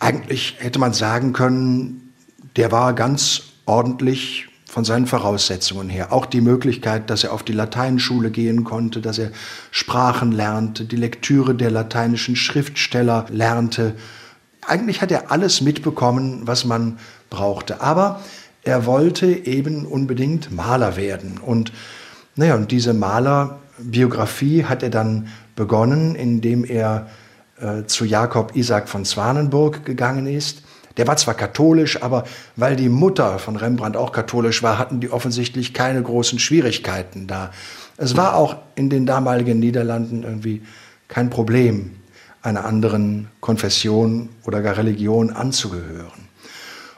Eigentlich 0.00 0.56
hätte 0.58 0.78
man 0.78 0.94
sagen 0.94 1.34
können, 1.34 2.14
der 2.56 2.72
war 2.72 2.94
ganz 2.94 3.42
ordentlich 3.66 4.48
von 4.66 4.86
seinen 4.86 5.06
Voraussetzungen 5.06 5.90
her. 5.90 6.14
Auch 6.14 6.24
die 6.24 6.40
Möglichkeit, 6.40 7.10
dass 7.10 7.24
er 7.24 7.34
auf 7.34 7.42
die 7.42 7.52
Lateinschule 7.52 8.30
gehen 8.30 8.64
konnte, 8.64 9.02
dass 9.02 9.18
er 9.18 9.30
Sprachen 9.70 10.32
lernte, 10.32 10.86
die 10.86 10.96
Lektüre 10.96 11.54
der 11.54 11.70
lateinischen 11.70 12.36
Schriftsteller 12.36 13.26
lernte. 13.28 13.96
Eigentlich 14.66 15.02
hat 15.02 15.12
er 15.12 15.30
alles 15.30 15.60
mitbekommen, 15.60 16.46
was 16.46 16.64
man 16.64 16.98
brauchte. 17.28 17.82
Aber 17.82 18.22
er 18.66 18.84
wollte 18.84 19.26
eben 19.46 19.86
unbedingt 19.86 20.50
Maler 20.50 20.96
werden. 20.96 21.38
Und, 21.38 21.72
naja, 22.34 22.56
und 22.56 22.72
diese 22.72 22.94
Malerbiografie 22.94 24.64
hat 24.64 24.82
er 24.82 24.90
dann 24.90 25.28
begonnen, 25.54 26.16
indem 26.16 26.64
er 26.64 27.06
äh, 27.60 27.84
zu 27.84 28.04
Jakob 28.04 28.56
Isaac 28.56 28.88
von 28.88 29.04
Zwanenburg 29.04 29.84
gegangen 29.84 30.26
ist. 30.26 30.62
Der 30.96 31.06
war 31.06 31.16
zwar 31.16 31.34
katholisch, 31.34 32.02
aber 32.02 32.24
weil 32.56 32.74
die 32.74 32.88
Mutter 32.88 33.38
von 33.38 33.54
Rembrandt 33.54 33.96
auch 33.96 34.10
katholisch 34.10 34.64
war, 34.64 34.78
hatten 34.78 34.98
die 34.98 35.10
offensichtlich 35.10 35.72
keine 35.72 36.02
großen 36.02 36.40
Schwierigkeiten 36.40 37.28
da. 37.28 37.52
Es 37.98 38.16
war 38.16 38.34
auch 38.34 38.56
in 38.74 38.90
den 38.90 39.06
damaligen 39.06 39.60
Niederlanden 39.60 40.24
irgendwie 40.24 40.62
kein 41.06 41.30
Problem, 41.30 41.92
einer 42.42 42.64
anderen 42.64 43.28
Konfession 43.40 44.28
oder 44.44 44.60
gar 44.60 44.76
Religion 44.76 45.30
anzugehören. 45.30 46.25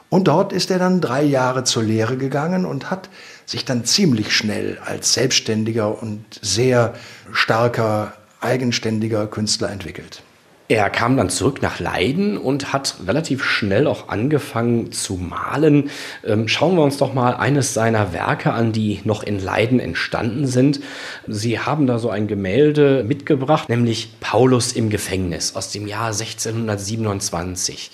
Und 0.09 0.27
dort 0.27 0.53
ist 0.53 0.71
er 0.71 0.79
dann 0.79 1.01
drei 1.01 1.23
Jahre 1.23 1.63
zur 1.63 1.83
Lehre 1.83 2.17
gegangen 2.17 2.65
und 2.65 2.89
hat 2.89 3.09
sich 3.45 3.65
dann 3.65 3.85
ziemlich 3.85 4.35
schnell 4.35 4.79
als 4.83 5.13
selbstständiger 5.13 6.01
und 6.01 6.23
sehr 6.41 6.93
starker, 7.31 8.13
eigenständiger 8.41 9.27
Künstler 9.27 9.69
entwickelt. 9.69 10.23
Er 10.71 10.91
kam 10.91 11.17
dann 11.17 11.31
zurück 11.31 11.63
nach 11.63 11.79
Leiden 11.79 12.37
und 12.37 12.71
hat 12.73 12.97
relativ 13.07 13.43
schnell 13.43 13.87
auch 13.87 14.07
angefangen 14.09 14.91
zu 14.91 15.15
malen. 15.15 15.89
Ähm, 16.23 16.47
schauen 16.47 16.75
wir 16.75 16.83
uns 16.83 16.97
doch 16.97 17.11
mal 17.11 17.35
eines 17.35 17.73
seiner 17.73 18.13
Werke 18.13 18.53
an, 18.53 18.71
die 18.71 18.99
noch 19.03 19.23
in 19.23 19.39
Leiden 19.39 19.79
entstanden 19.79 20.45
sind. 20.45 20.79
Sie 21.25 21.57
haben 21.57 21.87
da 21.87 21.97
so 21.97 22.11
ein 22.11 22.27
Gemälde 22.27 23.03
mitgebracht, 23.03 23.67
nämlich 23.67 24.19
Paulus 24.19 24.71
im 24.71 24.91
Gefängnis 24.91 25.55
aus 25.55 25.71
dem 25.71 25.87
Jahr 25.87 26.11
1627. 26.11 27.89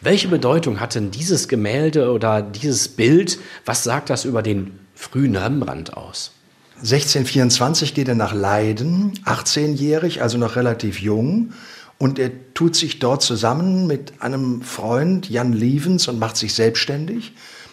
Welche 0.00 0.28
Bedeutung 0.28 0.80
hat 0.80 0.94
denn 0.94 1.10
dieses 1.10 1.48
Gemälde 1.48 2.12
oder 2.12 2.42
dieses 2.42 2.88
Bild? 2.88 3.38
Was 3.64 3.82
sagt 3.82 4.10
das 4.10 4.24
über 4.24 4.42
den 4.42 4.78
frühen 4.94 5.36
Rembrandt 5.36 5.96
aus? 5.96 6.32
1624 6.76 7.94
geht 7.94 8.08
er 8.08 8.14
nach 8.14 8.34
Leiden, 8.34 9.14
18-jährig, 9.24 10.20
also 10.20 10.36
noch 10.36 10.56
relativ 10.56 11.00
jung. 11.00 11.54
Und 11.98 12.18
er 12.18 12.30
tut 12.52 12.76
sich 12.76 12.98
dort 12.98 13.22
zusammen 13.22 13.86
mit 13.86 14.20
einem 14.20 14.60
Freund, 14.60 15.30
Jan 15.30 15.54
Lievens, 15.54 16.08
und 16.08 16.18
macht 16.18 16.36
sich 16.36 16.52
selbstständig. 16.52 17.32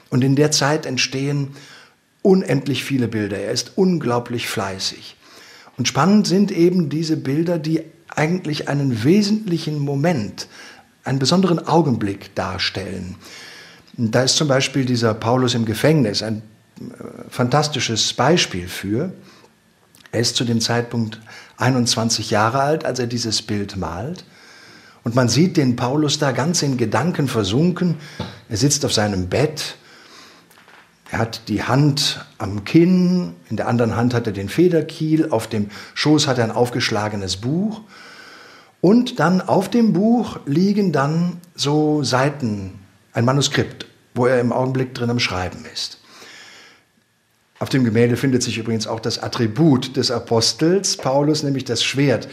Und 0.10 0.24
in 0.24 0.38
der 0.38 0.51
Zeit 0.51 0.86
entstehen 0.86 1.50
unendlich 2.22 2.86
viele 2.86 3.10
Bilder. 3.10 3.38
Er 3.38 3.51
ist 3.51 3.74
unglaublich 3.75 4.48
fleißig. 4.48 5.18
Und 5.77 5.89
spannend 5.89 6.25
sind 6.25 6.51
eben 6.51 6.89
diese 6.89 7.18
Bilder, 7.18 7.60
die 7.60 7.84
eigentlich 8.08 8.70
einen 8.70 9.03
wesentlichen 9.03 9.80
Moment, 9.80 10.48
einen 11.03 11.19
besonderen 11.19 11.67
Augenblick 11.67 12.33
darstellen. 12.36 13.15
Da 13.95 14.24
ist 14.24 14.38
zum 14.38 14.48
Beispiel 14.48 14.86
dieser 14.86 15.13
Paulus 15.13 15.53
im 15.53 15.65
Gefängnis 15.65 16.24
ein 16.24 16.41
äh, 16.79 16.83
fantastisches 17.29 18.13
Beispiel 18.13 18.67
für. 18.67 19.13
Er 20.12 20.19
ist 20.19 20.36
zu 20.36 20.45
dem 20.45 20.62
Zeitpunkt 20.62 21.19
21 21.57 22.31
Jahre 22.31 22.62
alt, 22.62 22.86
als 22.86 23.00
er 23.00 23.07
dieses 23.07 23.41
Bild 23.41 23.77
malt. 23.77 24.25
Und 25.03 25.15
man 25.15 25.27
sieht 25.27 25.57
den 25.57 25.75
Paulus 25.75 26.17
da 26.17 26.31
ganz 26.31 26.62
in 26.62 26.77
Gedanken 26.77 27.27
versunken. 27.27 27.98
Er 28.50 28.57
sitzt 28.57 28.86
auf 28.86 28.93
seinem 28.93 29.27
Bett. 29.27 29.75
Er 31.12 31.19
hat 31.19 31.48
die 31.48 31.63
Hand 31.63 32.25
am 32.38 32.63
Kinn, 32.63 33.36
in 33.50 33.57
der 33.57 33.67
anderen 33.67 33.95
Hand 33.95 34.13
hat 34.15 34.25
er 34.25 34.33
den 34.33 34.50
Federkiel, 34.50 35.29
auf 35.29 35.48
dem 35.48 35.69
Schoß 35.93 36.27
hat 36.27 36.39
er 36.39 36.45
ein 36.45 36.51
aufgeschlagenes 36.51 37.38
Buch. 37.38 37.81
Und 38.83 39.21
dann 39.21 39.39
auf 39.39 39.69
dem 39.69 39.93
Buch 39.93 40.41
liegen 40.45 40.91
dann 40.91 41.37
so 41.55 42.03
Seiten, 42.03 42.73
ein 43.13 43.23
Manuskript, 43.23 43.87
wo 44.13 44.25
er 44.25 44.41
im 44.41 44.51
Augenblick 44.51 44.93
drin 44.93 45.09
am 45.09 45.19
Schreiben 45.19 45.63
ist. 45.73 45.99
Auf 47.59 47.69
dem 47.69 47.85
Gemälde 47.85 48.17
findet 48.17 48.43
sich 48.43 48.57
übrigens 48.57 48.85
auch 48.85 48.99
das 48.99 49.23
Attribut 49.23 49.95
des 49.95 50.11
Apostels 50.11 50.97
Paulus, 50.97 51.43
nämlich 51.43 51.63
das 51.63 51.81
Schwert. 51.81 52.27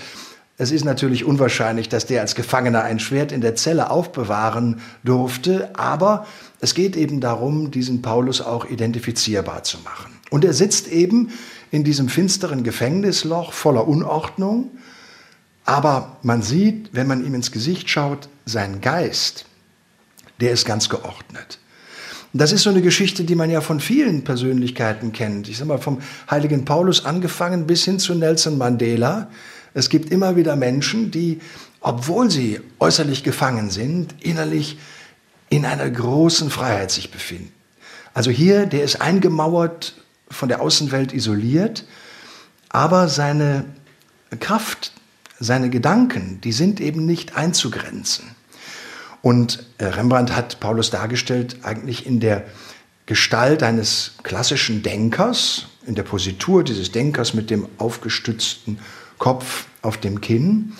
Es 0.58 0.72
ist 0.72 0.84
natürlich 0.84 1.24
unwahrscheinlich, 1.24 1.88
dass 1.88 2.06
der 2.06 2.20
als 2.20 2.34
Gefangener 2.34 2.82
ein 2.82 2.98
Schwert 2.98 3.30
in 3.30 3.42
der 3.42 3.54
Zelle 3.54 3.88
aufbewahren 3.88 4.80
durfte, 5.04 5.70
aber 5.74 6.26
es 6.58 6.74
geht 6.74 6.96
eben 6.96 7.20
darum, 7.20 7.70
diesen 7.70 8.02
Paulus 8.02 8.40
auch 8.40 8.64
identifizierbar 8.64 9.62
zu 9.62 9.78
machen. 9.84 10.18
Und 10.30 10.44
er 10.44 10.52
sitzt 10.52 10.88
eben 10.88 11.30
in 11.70 11.84
diesem 11.84 12.08
finsteren 12.08 12.64
Gefängnisloch 12.64 13.52
voller 13.52 13.86
Unordnung, 13.86 14.72
aber 15.64 16.16
man 16.22 16.42
sieht, 16.42 16.90
wenn 16.92 17.06
man 17.06 17.24
ihm 17.24 17.34
ins 17.34 17.52
Gesicht 17.52 17.88
schaut, 17.88 18.28
sein 18.44 18.80
Geist, 18.80 19.44
der 20.40 20.52
ist 20.52 20.64
ganz 20.64 20.88
geordnet. 20.88 21.58
Das 22.32 22.52
ist 22.52 22.62
so 22.62 22.70
eine 22.70 22.82
Geschichte, 22.82 23.24
die 23.24 23.34
man 23.34 23.50
ja 23.50 23.60
von 23.60 23.80
vielen 23.80 24.22
Persönlichkeiten 24.22 25.12
kennt. 25.12 25.48
Ich 25.48 25.58
sag 25.58 25.66
mal, 25.66 25.78
vom 25.78 26.00
heiligen 26.30 26.64
Paulus 26.64 27.04
angefangen 27.04 27.66
bis 27.66 27.84
hin 27.84 27.98
zu 27.98 28.14
Nelson 28.14 28.56
Mandela. 28.56 29.28
Es 29.74 29.88
gibt 29.88 30.10
immer 30.10 30.36
wieder 30.36 30.54
Menschen, 30.54 31.10
die, 31.10 31.40
obwohl 31.80 32.30
sie 32.30 32.60
äußerlich 32.78 33.24
gefangen 33.24 33.70
sind, 33.70 34.14
innerlich 34.20 34.78
in 35.48 35.66
einer 35.66 35.90
großen 35.90 36.50
Freiheit 36.50 36.92
sich 36.92 37.10
befinden. 37.10 37.52
Also 38.14 38.30
hier, 38.30 38.66
der 38.66 38.84
ist 38.84 39.00
eingemauert, 39.00 39.94
von 40.30 40.48
der 40.48 40.60
Außenwelt 40.60 41.12
isoliert, 41.12 41.84
aber 42.68 43.08
seine 43.08 43.64
Kraft, 44.38 44.92
seine 45.40 45.70
Gedanken, 45.70 46.40
die 46.42 46.52
sind 46.52 46.80
eben 46.80 47.06
nicht 47.06 47.36
einzugrenzen. 47.36 48.24
Und 49.22 49.66
äh, 49.78 49.86
Rembrandt 49.86 50.36
hat 50.36 50.60
Paulus 50.60 50.90
dargestellt 50.90 51.56
eigentlich 51.62 52.06
in 52.06 52.20
der 52.20 52.44
Gestalt 53.06 53.62
eines 53.62 54.12
klassischen 54.22 54.82
Denkers, 54.82 55.66
in 55.86 55.94
der 55.94 56.04
Positur 56.04 56.62
dieses 56.62 56.92
Denkers 56.92 57.34
mit 57.34 57.50
dem 57.50 57.66
aufgestützten 57.78 58.78
Kopf 59.18 59.66
auf 59.82 59.96
dem 59.96 60.20
Kinn. 60.20 60.74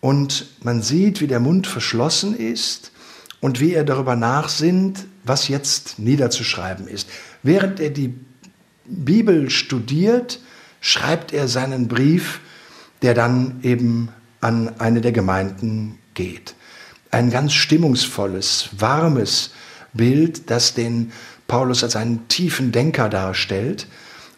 Und 0.00 0.46
man 0.62 0.82
sieht, 0.82 1.20
wie 1.20 1.26
der 1.26 1.40
Mund 1.40 1.66
verschlossen 1.66 2.36
ist 2.36 2.92
und 3.40 3.60
wie 3.60 3.72
er 3.72 3.84
darüber 3.84 4.16
nachsinnt, 4.16 5.06
was 5.24 5.48
jetzt 5.48 5.98
niederzuschreiben 5.98 6.86
ist. 6.86 7.08
Während 7.42 7.80
er 7.80 7.90
die 7.90 8.14
Bibel 8.84 9.50
studiert, 9.50 10.40
schreibt 10.80 11.32
er 11.32 11.48
seinen 11.48 11.88
Brief, 11.88 12.40
der 13.06 13.14
dann 13.14 13.60
eben 13.62 14.10
an 14.42 14.78
eine 14.78 15.00
der 15.00 15.12
Gemeinden 15.12 15.98
geht 16.12 16.56
ein 17.16 17.30
ganz 17.30 17.54
stimmungsvolles, 17.54 18.68
warmes 18.78 19.50
Bild, 19.94 20.50
das 20.50 20.74
den 20.74 21.12
Paulus 21.48 21.82
als 21.82 21.96
einen 21.96 22.28
tiefen 22.28 22.72
Denker 22.72 23.08
darstellt 23.08 23.86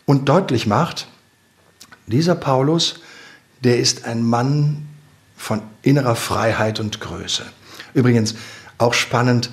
und 0.06 0.28
deutlich 0.28 0.66
macht, 0.66 1.08
dieser 2.06 2.36
Paulus, 2.36 3.00
der 3.64 3.78
ist 3.78 4.04
ein 4.04 4.22
Mann 4.22 4.86
von 5.36 5.62
innerer 5.82 6.14
Freiheit 6.14 6.78
und 6.78 7.00
Größe. 7.00 7.44
Übrigens, 7.94 8.36
auch 8.78 8.94
spannend, 8.94 9.50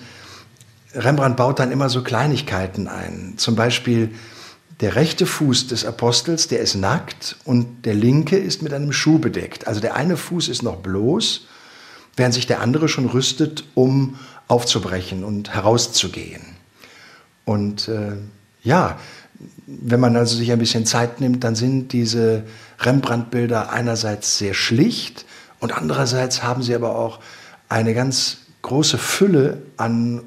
Rembrandt 0.93 1.37
baut 1.37 1.59
dann 1.59 1.71
immer 1.71 1.89
so 1.89 2.03
Kleinigkeiten 2.03 2.87
ein. 2.87 3.33
Zum 3.37 3.55
Beispiel 3.55 4.13
der 4.81 4.95
rechte 4.95 5.25
Fuß 5.25 5.67
des 5.67 5.85
Apostels, 5.85 6.47
der 6.47 6.59
ist 6.59 6.75
nackt 6.75 7.37
und 7.45 7.85
der 7.85 7.93
linke 7.93 8.37
ist 8.37 8.61
mit 8.61 8.73
einem 8.73 8.91
Schuh 8.91 9.19
bedeckt. 9.19 9.67
Also 9.67 9.79
der 9.79 9.95
eine 9.95 10.17
Fuß 10.17 10.49
ist 10.49 10.63
noch 10.63 10.77
bloß 10.77 11.47
während 12.15 12.33
sich 12.33 12.47
der 12.47 12.61
andere 12.61 12.87
schon 12.87 13.05
rüstet, 13.07 13.65
um 13.73 14.17
aufzubrechen 14.47 15.23
und 15.23 15.53
herauszugehen. 15.53 16.41
Und 17.45 17.87
äh, 17.87 18.13
ja, 18.63 18.99
wenn 19.67 19.99
man 19.99 20.15
also 20.15 20.37
sich 20.37 20.51
ein 20.51 20.59
bisschen 20.59 20.85
Zeit 20.85 21.19
nimmt, 21.19 21.43
dann 21.43 21.55
sind 21.55 21.91
diese 21.91 22.43
Rembrandt-Bilder 22.79 23.71
einerseits 23.71 24.37
sehr 24.37 24.53
schlicht 24.53 25.25
und 25.59 25.73
andererseits 25.73 26.43
haben 26.43 26.63
sie 26.63 26.75
aber 26.75 26.95
auch 26.95 27.19
eine 27.69 27.93
ganz 27.93 28.37
große 28.61 28.97
Fülle 28.97 29.61
an 29.77 30.23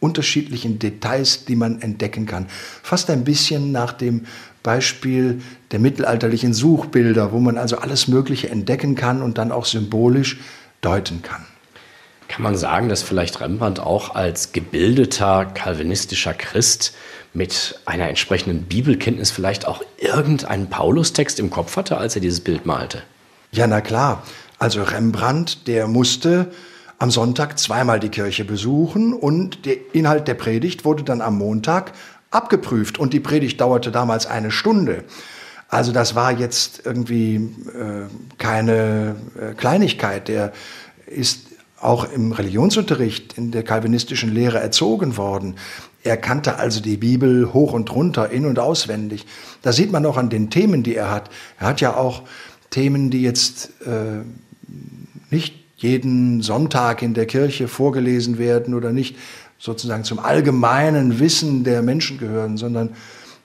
unterschiedlichen 0.00 0.78
Details, 0.78 1.44
die 1.44 1.56
man 1.56 1.80
entdecken 1.82 2.26
kann. 2.26 2.46
Fast 2.82 3.10
ein 3.10 3.24
bisschen 3.24 3.72
nach 3.72 3.92
dem 3.92 4.26
Beispiel 4.62 5.40
der 5.70 5.78
mittelalterlichen 5.78 6.52
Suchbilder, 6.52 7.32
wo 7.32 7.38
man 7.38 7.56
also 7.56 7.78
alles 7.78 8.08
Mögliche 8.08 8.50
entdecken 8.50 8.94
kann 8.94 9.22
und 9.22 9.38
dann 9.38 9.52
auch 9.52 9.64
symbolisch 9.64 10.38
deuten 10.80 11.22
kann. 11.22 11.44
Kann 12.28 12.42
man 12.42 12.56
sagen, 12.56 12.88
dass 12.88 13.02
vielleicht 13.02 13.40
Rembrandt 13.40 13.78
auch 13.78 14.14
als 14.14 14.52
gebildeter 14.52 15.46
kalvinistischer 15.46 16.34
Christ 16.34 16.94
mit 17.32 17.78
einer 17.84 18.08
entsprechenden 18.08 18.62
Bibelkenntnis 18.64 19.30
vielleicht 19.30 19.68
auch 19.68 19.82
irgendeinen 19.98 20.68
Paulustext 20.68 21.38
im 21.38 21.50
Kopf 21.50 21.76
hatte, 21.76 21.98
als 21.98 22.16
er 22.16 22.20
dieses 22.20 22.40
Bild 22.40 22.66
malte? 22.66 23.02
Ja, 23.52 23.66
na 23.66 23.80
klar. 23.80 24.24
Also 24.58 24.82
Rembrandt, 24.82 25.68
der 25.68 25.86
musste 25.86 26.50
am 26.98 27.10
Sonntag 27.10 27.58
zweimal 27.58 28.00
die 28.00 28.08
Kirche 28.08 28.44
besuchen 28.44 29.12
und 29.12 29.66
der 29.66 29.76
Inhalt 29.92 30.28
der 30.28 30.34
Predigt 30.34 30.84
wurde 30.84 31.02
dann 31.02 31.20
am 31.20 31.38
Montag 31.38 31.92
abgeprüft 32.30 32.98
und 32.98 33.12
die 33.12 33.20
Predigt 33.20 33.60
dauerte 33.60 33.90
damals 33.90 34.26
eine 34.26 34.50
Stunde. 34.50 35.04
Also 35.68 35.92
das 35.92 36.14
war 36.14 36.32
jetzt 36.32 36.82
irgendwie 36.84 37.36
äh, 37.36 38.06
keine 38.38 39.16
äh, 39.38 39.54
Kleinigkeit. 39.54 40.28
Der 40.28 40.52
ist 41.06 41.48
auch 41.80 42.10
im 42.10 42.32
Religionsunterricht 42.32 43.36
in 43.36 43.50
der 43.50 43.62
kalvinistischen 43.62 44.32
Lehre 44.32 44.58
erzogen 44.58 45.16
worden. 45.16 45.56
Er 46.02 46.16
kannte 46.16 46.56
also 46.56 46.80
die 46.80 46.96
Bibel 46.96 47.52
hoch 47.52 47.72
und 47.72 47.92
runter, 47.92 48.30
in 48.30 48.46
und 48.46 48.58
auswendig. 48.58 49.26
Da 49.62 49.72
sieht 49.72 49.90
man 49.90 50.06
auch 50.06 50.16
an 50.16 50.30
den 50.30 50.50
Themen, 50.50 50.82
die 50.82 50.94
er 50.94 51.10
hat. 51.10 51.30
Er 51.58 51.66
hat 51.66 51.80
ja 51.80 51.96
auch 51.96 52.22
Themen, 52.70 53.10
die 53.10 53.22
jetzt 53.22 53.70
äh, 53.84 54.22
nicht 55.30 55.65
jeden 55.76 56.42
Sonntag 56.42 57.02
in 57.02 57.14
der 57.14 57.26
Kirche 57.26 57.68
vorgelesen 57.68 58.38
werden 58.38 58.74
oder 58.74 58.92
nicht 58.92 59.16
sozusagen 59.58 60.04
zum 60.04 60.18
allgemeinen 60.18 61.20
Wissen 61.20 61.64
der 61.64 61.82
Menschen 61.82 62.18
gehören, 62.18 62.56
sondern 62.56 62.94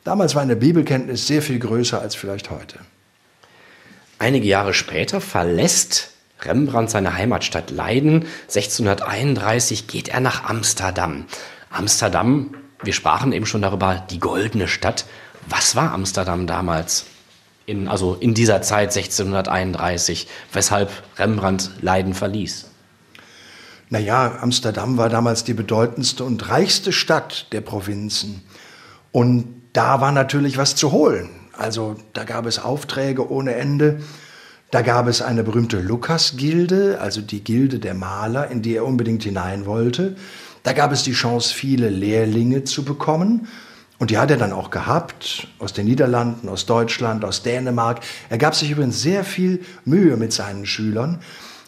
damals 0.03 0.35
war 0.35 0.41
eine 0.41 0.55
Bibelkenntnis 0.55 1.27
sehr 1.27 1.41
viel 1.41 1.59
größer 1.59 2.01
als 2.01 2.15
vielleicht 2.15 2.49
heute. 2.49 2.77
Einige 4.19 4.47
Jahre 4.47 4.73
später 4.73 5.19
verlässt 5.19 6.11
Rembrandt 6.43 6.89
seine 6.89 7.15
Heimatstadt 7.15 7.69
Leiden. 7.69 8.25
1631 8.47 9.87
geht 9.87 10.09
er 10.09 10.19
nach 10.19 10.43
Amsterdam. 10.45 11.25
Amsterdam, 11.69 12.55
wir 12.83 12.93
sprachen 12.93 13.31
eben 13.31 13.45
schon 13.45 13.61
darüber, 13.61 14.05
die 14.09 14.19
goldene 14.19 14.67
Stadt. 14.67 15.05
Was 15.47 15.75
war 15.75 15.91
Amsterdam 15.93 16.47
damals? 16.47 17.05
In, 17.65 17.87
also 17.87 18.15
in 18.15 18.33
dieser 18.33 18.61
Zeit 18.61 18.95
1631, 18.95 20.27
weshalb 20.51 20.91
Rembrandt 21.17 21.71
Leiden 21.81 22.13
verließ? 22.13 22.67
Naja, 23.89 24.39
Amsterdam 24.41 24.97
war 24.97 25.09
damals 25.09 25.43
die 25.43 25.53
bedeutendste 25.53 26.23
und 26.23 26.49
reichste 26.49 26.91
Stadt 26.91 27.47
der 27.51 27.61
Provinzen. 27.61 28.41
Und 29.11 29.61
da 29.73 29.99
war 29.99 30.11
natürlich 30.11 30.57
was 30.57 30.75
zu 30.75 30.91
holen. 30.91 31.29
Also 31.53 31.97
da 32.13 32.23
gab 32.23 32.45
es 32.45 32.57
Aufträge 32.57 33.29
ohne 33.29 33.55
Ende. 33.55 34.01
Da 34.71 34.81
gab 34.81 35.07
es 35.07 35.21
eine 35.21 35.43
berühmte 35.43 35.81
Lukas-Gilde, 35.81 36.99
also 37.01 37.19
die 37.19 37.43
Gilde 37.43 37.79
der 37.79 37.93
Maler, 37.93 38.49
in 38.49 38.61
die 38.61 38.75
er 38.75 38.85
unbedingt 38.85 39.23
hinein 39.23 39.65
wollte. 39.65 40.15
Da 40.63 40.71
gab 40.71 40.93
es 40.93 41.03
die 41.03 41.11
Chance, 41.11 41.53
viele 41.53 41.89
Lehrlinge 41.89 42.63
zu 42.63 42.85
bekommen. 42.85 43.49
Und 44.01 44.09
die 44.09 44.17
hat 44.17 44.31
er 44.31 44.37
dann 44.37 44.51
auch 44.51 44.71
gehabt, 44.71 45.47
aus 45.59 45.73
den 45.73 45.85
Niederlanden, 45.85 46.49
aus 46.49 46.65
Deutschland, 46.65 47.23
aus 47.23 47.43
Dänemark. 47.43 47.99
Er 48.31 48.39
gab 48.39 48.55
sich 48.55 48.71
übrigens 48.71 48.99
sehr 48.99 49.23
viel 49.23 49.63
Mühe 49.85 50.17
mit 50.17 50.33
seinen 50.33 50.65
Schülern, 50.65 51.19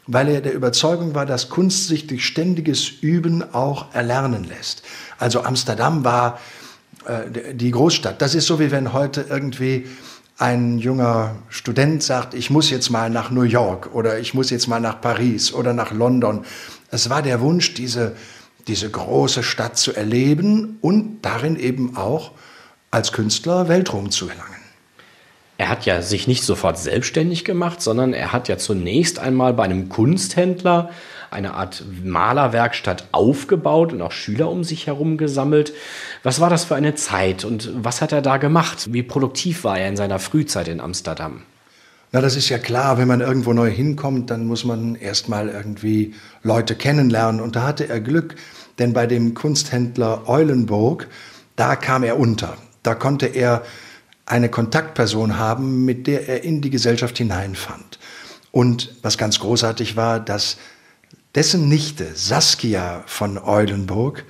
weil 0.07 0.29
er 0.29 0.41
der 0.41 0.55
Überzeugung 0.55 1.13
war, 1.13 1.27
dass 1.27 1.49
Kunst 1.49 1.87
sich 1.87 2.07
durch 2.07 2.25
ständiges 2.25 2.89
Üben 2.89 3.53
auch 3.53 3.93
erlernen 3.93 4.45
lässt. 4.45 4.81
Also 5.19 5.43
Amsterdam 5.43 6.03
war 6.03 6.39
äh, 7.05 7.53
die 7.53 7.69
Großstadt. 7.69 8.19
Das 8.19 8.33
ist 8.33 8.47
so, 8.47 8.59
wie 8.59 8.71
wenn 8.71 8.93
heute 8.93 9.27
irgendwie 9.29 9.85
ein 10.39 10.79
junger 10.79 11.35
Student 11.49 12.01
sagt, 12.01 12.33
ich 12.33 12.49
muss 12.49 12.71
jetzt 12.71 12.89
mal 12.89 13.11
nach 13.11 13.29
New 13.29 13.43
York 13.43 13.93
oder 13.93 14.17
ich 14.17 14.33
muss 14.33 14.49
jetzt 14.49 14.67
mal 14.67 14.79
nach 14.79 15.01
Paris 15.01 15.53
oder 15.53 15.73
nach 15.73 15.91
London. 15.91 16.43
Es 16.89 17.11
war 17.11 17.21
der 17.21 17.41
Wunsch, 17.41 17.75
diese 17.75 18.15
diese 18.67 18.89
große 18.89 19.43
Stadt 19.43 19.77
zu 19.77 19.93
erleben 19.93 20.77
und 20.81 21.21
darin 21.21 21.57
eben 21.57 21.97
auch 21.97 22.31
als 22.91 23.11
Künstler 23.11 23.67
Weltruhm 23.67 24.11
zu 24.11 24.27
gelangen. 24.27 24.53
Er 25.57 25.69
hat 25.69 25.85
ja 25.85 26.01
sich 26.01 26.27
nicht 26.27 26.43
sofort 26.43 26.77
selbstständig 26.77 27.45
gemacht, 27.45 27.81
sondern 27.81 28.13
er 28.13 28.33
hat 28.33 28.47
ja 28.47 28.57
zunächst 28.57 29.19
einmal 29.19 29.53
bei 29.53 29.63
einem 29.63 29.87
Kunsthändler 29.87 30.89
eine 31.29 31.53
Art 31.53 31.83
Malerwerkstatt 32.03 33.07
aufgebaut 33.11 33.93
und 33.93 34.01
auch 34.01 34.11
Schüler 34.11 34.49
um 34.49 34.63
sich 34.63 34.87
herum 34.87 35.17
gesammelt. 35.17 35.73
Was 36.21 36.39
war 36.39 36.49
das 36.49 36.65
für 36.65 36.75
eine 36.75 36.95
Zeit 36.95 37.43
und 37.45 37.71
was 37.75 38.01
hat 38.01 38.11
er 38.11 38.21
da 38.21 38.37
gemacht? 38.37 38.93
Wie 38.93 39.03
produktiv 39.03 39.63
war 39.63 39.77
er 39.77 39.89
in 39.89 39.97
seiner 39.97 40.19
Frühzeit 40.19 40.67
in 40.67 40.79
Amsterdam? 40.79 41.43
Na, 42.15 42.21
das 42.21 42.35
ist 42.35 42.49
ja 42.49 42.59
klar, 42.59 42.99
wenn 42.99 43.07
man 43.07 43.21
irgendwo 43.21 43.53
neu 43.53 43.71
hinkommt, 43.71 44.29
dann 44.29 44.45
muss 44.45 44.65
man 44.65 44.93
erstmal 44.93 45.49
irgendwie 45.49 46.13
Leute 46.43 46.75
kennenlernen. 46.75 47.41
Und 47.41 47.55
da 47.55 47.63
hatte 47.63 47.89
er 47.89 47.99
Glück, 47.99 48.35
denn 48.77 48.93
bei 48.93 49.07
dem 49.07 49.33
Kunsthändler 49.33 50.29
Eulenburg, 50.29 51.07
da 51.55 51.75
kam 51.75 52.03
er 52.03 52.19
unter. 52.19 52.55
Da 52.83 52.93
konnte 52.93 53.25
er 53.25 53.63
eine 54.27 54.49
Kontaktperson 54.49 55.39
haben, 55.39 55.85
mit 55.85 56.05
der 56.05 56.29
er 56.29 56.43
in 56.43 56.61
die 56.61 56.69
Gesellschaft 56.69 57.17
hineinfand. 57.17 57.97
Und 58.51 58.93
was 59.01 59.17
ganz 59.17 59.39
großartig 59.39 59.95
war, 59.95 60.19
dass 60.19 60.57
dessen 61.33 61.67
Nichte 61.67 62.05
Saskia 62.13 63.03
von 63.07 63.39
Eulenburg 63.39 64.23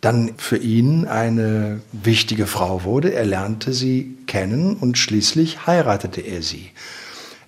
dann 0.00 0.32
für 0.38 0.56
ihn 0.56 1.06
eine 1.06 1.82
wichtige 1.92 2.48
Frau 2.48 2.82
wurde. 2.82 3.14
Er 3.14 3.26
lernte 3.26 3.72
sie 3.72 4.18
kennen 4.26 4.74
und 4.74 4.98
schließlich 4.98 5.68
heiratete 5.68 6.20
er 6.20 6.42
sie. 6.42 6.72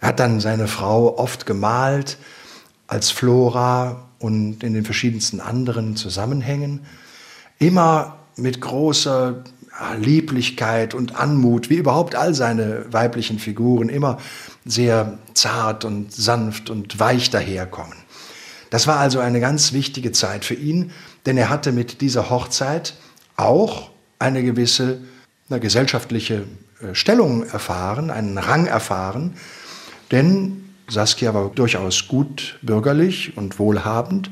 Er 0.05 0.09
hat 0.09 0.21
dann 0.21 0.39
seine 0.39 0.69
Frau 0.69 1.17
oft 1.17 1.47
gemalt 1.47 2.19
als 2.89 3.11
Flora 3.11 4.05
und 4.19 4.63
in 4.63 4.75
den 4.75 4.85
verschiedensten 4.85 5.41
anderen 5.41 5.97
Zusammenhängen. 5.97 6.85
Immer 7.59 8.19
mit 8.37 8.61
großer 8.61 9.45
Lieblichkeit 9.99 10.93
und 10.93 11.17
Anmut, 11.17 11.71
wie 11.71 11.77
überhaupt 11.77 12.17
all 12.17 12.35
seine 12.35 12.85
weiblichen 12.93 13.39
Figuren, 13.39 13.89
immer 13.89 14.19
sehr 14.67 15.17
zart 15.33 15.87
und 15.87 16.13
sanft 16.13 16.69
und 16.69 17.01
weich 17.01 17.31
daherkommen. 17.31 17.97
Das 18.69 18.87
war 18.87 18.99
also 18.99 19.21
eine 19.21 19.41
ganz 19.41 19.73
wichtige 19.73 20.13
Zeit 20.13 20.45
für 20.45 20.53
ihn, 20.53 20.91
denn 21.25 21.39
er 21.39 21.49
hatte 21.49 21.73
mit 21.73 22.03
dieser 22.03 22.29
Hochzeit 22.29 22.93
auch 23.37 23.89
eine 24.19 24.43
gewisse 24.43 24.99
eine 25.49 25.61
gesellschaftliche 25.61 26.45
äh, 26.83 26.95
Stellung 26.95 27.47
erfahren, 27.47 28.11
einen 28.11 28.37
Rang 28.37 28.67
erfahren, 28.67 29.37
denn 30.15 30.65
Saskia 30.89 31.35
war 31.35 31.51
durchaus 31.55 32.07
gut 32.07 32.59
bürgerlich 32.63 33.37
und 33.37 33.59
wohlhabend. 33.59 34.31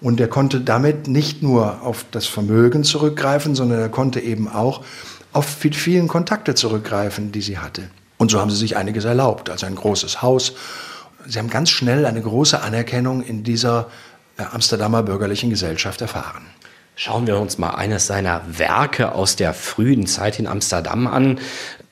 Und 0.00 0.20
er 0.20 0.28
konnte 0.28 0.60
damit 0.60 1.06
nicht 1.06 1.42
nur 1.42 1.82
auf 1.82 2.04
das 2.10 2.26
Vermögen 2.26 2.82
zurückgreifen, 2.82 3.54
sondern 3.54 3.78
er 3.78 3.88
konnte 3.88 4.20
eben 4.20 4.48
auch 4.48 4.84
auf 5.32 5.58
die 5.62 5.70
vielen 5.70 6.08
Kontakte 6.08 6.54
zurückgreifen, 6.54 7.30
die 7.30 7.42
sie 7.42 7.58
hatte. 7.58 7.82
Und 8.16 8.30
so 8.30 8.40
haben 8.40 8.50
sie 8.50 8.56
sich 8.56 8.76
einiges 8.76 9.04
erlaubt, 9.04 9.50
also 9.50 9.66
ein 9.66 9.76
großes 9.76 10.22
Haus. 10.22 10.54
Sie 11.26 11.38
haben 11.38 11.50
ganz 11.50 11.70
schnell 11.70 12.06
eine 12.06 12.22
große 12.22 12.60
Anerkennung 12.62 13.22
in 13.22 13.44
dieser 13.44 13.88
äh, 14.38 14.44
Amsterdamer 14.44 15.02
bürgerlichen 15.02 15.50
Gesellschaft 15.50 16.00
erfahren. 16.00 16.46
Schauen 16.96 17.26
wir 17.26 17.38
uns 17.38 17.58
mal 17.58 17.70
eines 17.70 18.06
seiner 18.06 18.42
Werke 18.46 19.12
aus 19.12 19.36
der 19.36 19.54
frühen 19.54 20.06
Zeit 20.06 20.38
in 20.38 20.46
Amsterdam 20.46 21.06
an. 21.06 21.38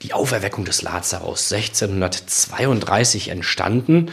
Die 0.03 0.15
Auferweckung 0.15 0.65
des 0.65 0.81
Lazarus 0.81 1.53
1632 1.53 3.29
entstanden. 3.29 4.11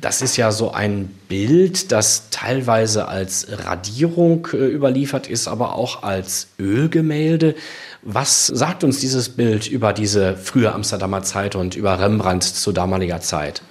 Das 0.00 0.22
ist 0.22 0.36
ja 0.36 0.50
so 0.50 0.72
ein 0.72 1.06
Bild, 1.28 1.92
das 1.92 2.30
teilweise 2.30 3.06
als 3.06 3.46
Radierung 3.48 4.48
äh, 4.52 4.56
überliefert 4.56 5.28
ist, 5.28 5.46
aber 5.46 5.74
auch 5.74 6.02
als 6.02 6.48
Ölgemälde. 6.58 7.54
Was 8.02 8.46
sagt 8.46 8.82
uns 8.82 8.98
dieses 8.98 9.28
Bild 9.28 9.68
über 9.68 9.92
diese 9.92 10.36
frühe 10.36 10.72
Amsterdamer 10.72 11.22
Zeit 11.22 11.54
und 11.54 11.76
über 11.76 12.00
Rembrandt 12.00 12.42
zu 12.42 12.72
damaliger 12.72 13.20
Zeit? 13.20 13.62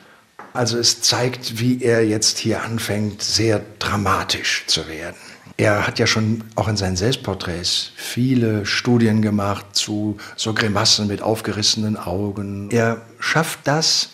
Also 0.53 0.77
es 0.77 1.01
zeigt, 1.01 1.59
wie 1.59 1.81
er 1.83 2.05
jetzt 2.05 2.37
hier 2.37 2.63
anfängt, 2.63 3.21
sehr 3.21 3.61
dramatisch 3.79 4.63
zu 4.67 4.87
werden. 4.87 5.28
Er 5.59 5.85
hat 5.85 5.99
ja 5.99 6.07
schon 6.07 6.45
auch 6.55 6.69
in 6.69 6.77
seinen 6.77 6.95
Selbstporträts 6.95 7.91
viele 7.97 8.65
Studien 8.65 9.21
gemacht 9.21 9.65
zu 9.73 10.15
so 10.37 10.53
Grimassen 10.53 11.07
mit 11.07 11.21
aufgerissenen 11.21 11.97
Augen. 11.97 12.71
Er 12.71 13.01
schafft 13.19 13.59
das 13.65 14.11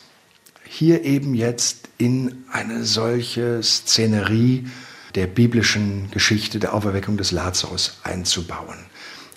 hier 0.68 1.04
eben 1.04 1.36
jetzt 1.36 1.88
in 2.00 2.46
eine 2.52 2.84
solche 2.84 3.62
Szenerie 3.62 4.66
der 5.14 5.28
biblischen 5.28 6.10
Geschichte 6.10 6.58
der 6.58 6.74
Auferweckung 6.74 7.16
des 7.16 7.30
Lazarus 7.32 8.00
einzubauen. 8.02 8.80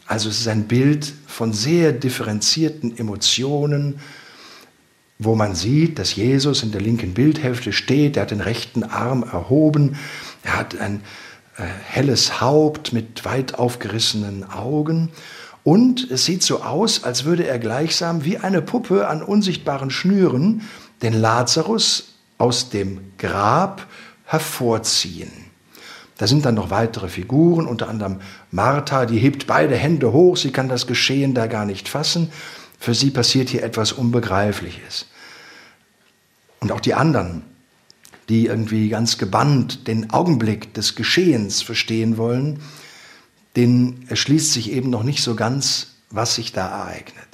Also 0.06 0.30
es 0.30 0.40
ist 0.40 0.48
ein 0.48 0.66
Bild 0.66 1.12
von 1.26 1.52
sehr 1.52 1.92
differenzierten 1.92 2.96
Emotionen, 2.96 4.00
wo 5.18 5.34
man 5.34 5.54
sieht, 5.54 5.98
dass 5.98 6.16
Jesus 6.16 6.62
in 6.62 6.72
der 6.72 6.80
linken 6.80 7.12
Bildhälfte 7.12 7.74
steht, 7.74 8.16
er 8.16 8.22
hat 8.22 8.30
den 8.30 8.40
rechten 8.40 8.82
Arm 8.82 9.24
erhoben, 9.24 9.98
er 10.42 10.56
hat 10.56 10.78
ein 10.78 11.02
helles 11.64 12.40
Haupt 12.40 12.92
mit 12.92 13.24
weit 13.24 13.54
aufgerissenen 13.54 14.48
Augen. 14.50 15.10
Und 15.64 16.10
es 16.10 16.24
sieht 16.24 16.42
so 16.42 16.62
aus, 16.62 17.04
als 17.04 17.24
würde 17.24 17.46
er 17.46 17.58
gleichsam 17.58 18.24
wie 18.24 18.38
eine 18.38 18.62
Puppe 18.62 19.08
an 19.08 19.22
unsichtbaren 19.22 19.90
Schnüren 19.90 20.62
den 21.02 21.12
Lazarus 21.12 22.14
aus 22.38 22.70
dem 22.70 23.00
Grab 23.18 23.86
hervorziehen. 24.24 25.30
Da 26.16 26.26
sind 26.26 26.44
dann 26.44 26.56
noch 26.56 26.70
weitere 26.70 27.08
Figuren, 27.08 27.66
unter 27.66 27.88
anderem 27.88 28.20
Martha, 28.50 29.06
die 29.06 29.18
hebt 29.18 29.46
beide 29.46 29.76
Hände 29.76 30.12
hoch, 30.12 30.36
sie 30.36 30.50
kann 30.50 30.68
das 30.68 30.86
Geschehen 30.86 31.32
da 31.34 31.46
gar 31.46 31.64
nicht 31.64 31.88
fassen. 31.88 32.32
Für 32.80 32.94
sie 32.94 33.10
passiert 33.10 33.48
hier 33.48 33.62
etwas 33.62 33.92
Unbegreifliches. 33.92 35.06
Und 36.60 36.72
auch 36.72 36.80
die 36.80 36.94
anderen, 36.94 37.44
die 38.28 38.46
irgendwie 38.46 38.88
ganz 38.88 39.18
gebannt 39.18 39.86
den 39.86 40.10
Augenblick 40.10 40.74
des 40.74 40.94
Geschehens 40.94 41.62
verstehen 41.62 42.16
wollen, 42.16 42.60
denen 43.56 44.04
erschließt 44.08 44.52
sich 44.52 44.70
eben 44.70 44.90
noch 44.90 45.02
nicht 45.02 45.22
so 45.22 45.34
ganz, 45.34 45.94
was 46.10 46.34
sich 46.34 46.52
da 46.52 46.68
ereignet. 46.68 47.26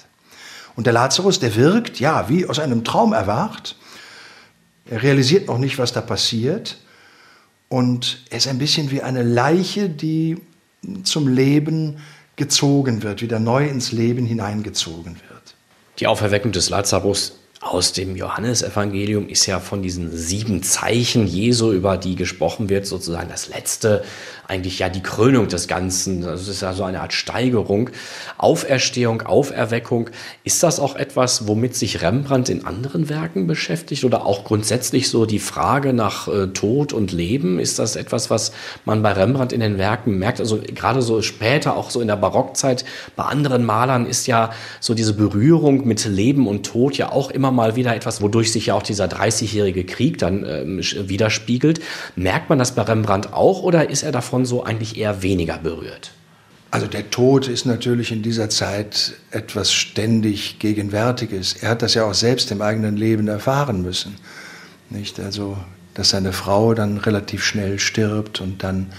Und 0.77 0.87
der 0.87 0.93
Lazarus, 0.93 1.39
der 1.39 1.55
wirkt, 1.57 2.01
ja, 2.01 2.29
wie 2.29 2.47
aus 2.47 2.59
einem 2.59 2.85
Traum 2.85 3.13
erwacht. 3.13 3.77
Er 4.87 5.03
realisiert 5.03 5.47
noch 5.47 5.59
nicht, 5.59 5.79
was 5.79 5.93
da 5.93 6.01
passiert. 6.01 6.79
Und 7.69 8.25
er 8.31 8.39
ist 8.39 8.49
ein 8.49 8.59
bisschen 8.59 8.91
wie 8.91 9.03
eine 9.03 9.23
Leiche, 9.23 9.89
die 9.89 10.39
zum 11.05 11.29
Leben 11.29 11.99
gezogen 12.37 13.03
wird, 13.03 13.23
wieder 13.23 13.39
neu 13.39 13.67
ins 13.69 13.93
Leben 13.93 14.27
hineingezogen 14.27 15.17
wird. 15.29 15.55
Die 15.99 16.07
Auferweckung 16.07 16.53
des 16.53 16.71
Lazarus 16.71 17.39
aus 17.65 17.93
dem 17.93 18.15
Johannesevangelium 18.15 19.29
ist 19.29 19.47
ja 19.47 19.59
von 19.59 19.83
diesen 19.83 20.15
sieben 20.15 20.63
Zeichen 20.63 21.27
Jesu, 21.27 21.73
über 21.73 21.97
die 21.97 22.15
gesprochen 22.15 22.69
wird, 22.69 22.87
sozusagen 22.87 23.31
das 23.31 23.49
letzte, 23.49 24.05
eigentlich 24.47 24.79
ja 24.79 24.91
die 24.91 25.03
Krönung 25.03 25.49
des 25.49 25.67
Ganzen. 25.67 26.21
Das 26.21 26.47
ist 26.47 26.61
ja 26.61 26.75
so 26.75 26.85
eine 26.85 27.01
Art 27.01 27.15
Steigerung. 27.15 27.89
Auferstehung, 28.37 29.23
Auferweckung. 29.23 30.11
Ist 30.45 30.63
das 30.63 30.79
auch 30.79 30.97
etwas, 30.97 31.49
womit 31.49 31.75
sich 31.75 32.03
Rembrandt 32.03 32.51
in 32.51 32.67
anderen 32.67 33.09
Werken 33.09 33.47
beschäftigt 33.47 34.05
oder 34.05 34.27
auch 34.27 34.45
grundsätzlich 34.45 35.09
so 35.09 35.25
die 35.25 35.39
Frage 35.39 35.95
nach 35.95 36.29
äh, 36.29 36.49
Tod 36.49 36.93
und 36.93 37.13
Leben? 37.13 37.59
Ist 37.59 37.79
das 37.79 37.97
etwas, 37.97 38.29
was 38.29 38.53
man 38.85 39.03
bei 39.03 39.13
Rembrandt 39.13 39.55
in 39.55 39.61
den 39.61 39.79
Werken 39.79 40.19
merkt? 40.19 40.41
Also 40.41 40.61
gerade 40.61 41.01
so 41.01 41.23
später, 41.23 41.77
auch 41.77 41.91
so 41.91 42.03
in 42.03 42.09
der 42.09 42.17
Barockzeit, 42.17 42.85
bei 43.17 43.25
anderen 43.25 43.65
Malern 43.65 44.05
ist 44.05 44.27
ja 44.27 44.51
so 44.81 44.93
diese 44.93 45.15
Berührung 45.15 45.87
mit 45.87 46.05
Leben 46.05 46.47
und 46.47 46.67
Tod 46.67 46.99
ja 46.99 47.11
auch 47.11 47.31
immer 47.31 47.54
mal 47.55 47.77
wieder 47.77 47.95
etwas, 47.95 48.21
wodurch 48.21 48.53
sich 48.53 48.67
ja 48.67 48.75
auch 48.75 48.83
dieser 48.83 49.07
30-jährige 49.07 49.85
Krieg 49.85 50.19
dann 50.19 50.45
ähm, 50.45 50.79
widerspiegelt. 50.79 51.81
Merkt 52.17 52.51
man 52.51 52.59
das 52.59 52.75
bei 52.75 52.83
Rembrandt 52.83 53.33
auch 53.33 53.63
oder 53.63 53.89
ist 53.89 54.03
er 54.03 54.13
davon 54.13 54.45
so 54.45 54.65
eigentlich 54.65 54.99
eher 54.99 55.23
weniger 55.23 55.59
berührt? 55.59 56.13
Also 56.71 56.89
der 56.89 57.09
Tod 57.09 57.47
ist 57.47 57.67
natürlich 57.67 58.11
in 58.11 58.23
dieser 58.23 58.51
Zeit 58.51 59.15
etwas 59.31 59.73
ständig 59.73 60.59
Gegenwärtiges. 60.59 61.55
Er 61.55 61.69
hat 61.71 61.83
das 61.83 61.95
ja 61.95 62.05
auch 62.05 62.15
selbst 62.15 62.51
im 62.51 62.63
eigenen 62.63 62.97
Leben 62.97 63.29
erfahren 63.29 63.81
müssen. 63.83 64.17
Nicht? 64.91 65.21
Also, 65.21 65.57
dass 65.95 66.11
seine 66.11 66.33
Frau 66.33 66.75
dann 66.75 66.99
relativ 66.99 67.45
schnell 67.45 67.79
stirbt 67.79 68.41
und 68.41 68.65
dann 68.65 68.93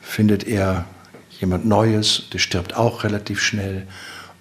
findet 0.00 0.44
er 0.44 0.86
jemand 1.38 1.66
Neues, 1.66 2.24
der 2.32 2.38
stirbt 2.38 2.76
auch 2.76 3.04
relativ 3.04 3.40
schnell 3.40 3.86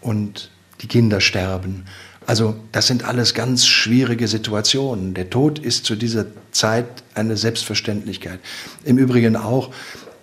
und 0.01 0.49
die 0.81 0.87
Kinder 0.87 1.21
sterben. 1.21 1.85
Also 2.27 2.55
das 2.71 2.87
sind 2.87 3.03
alles 3.03 3.33
ganz 3.33 3.65
schwierige 3.65 4.27
Situationen. 4.27 5.13
Der 5.13 5.29
Tod 5.29 5.59
ist 5.59 5.85
zu 5.85 5.95
dieser 5.95 6.25
Zeit 6.51 6.85
eine 7.15 7.35
Selbstverständlichkeit. 7.35 8.39
Im 8.83 8.97
Übrigen 8.97 9.35
auch 9.35 9.71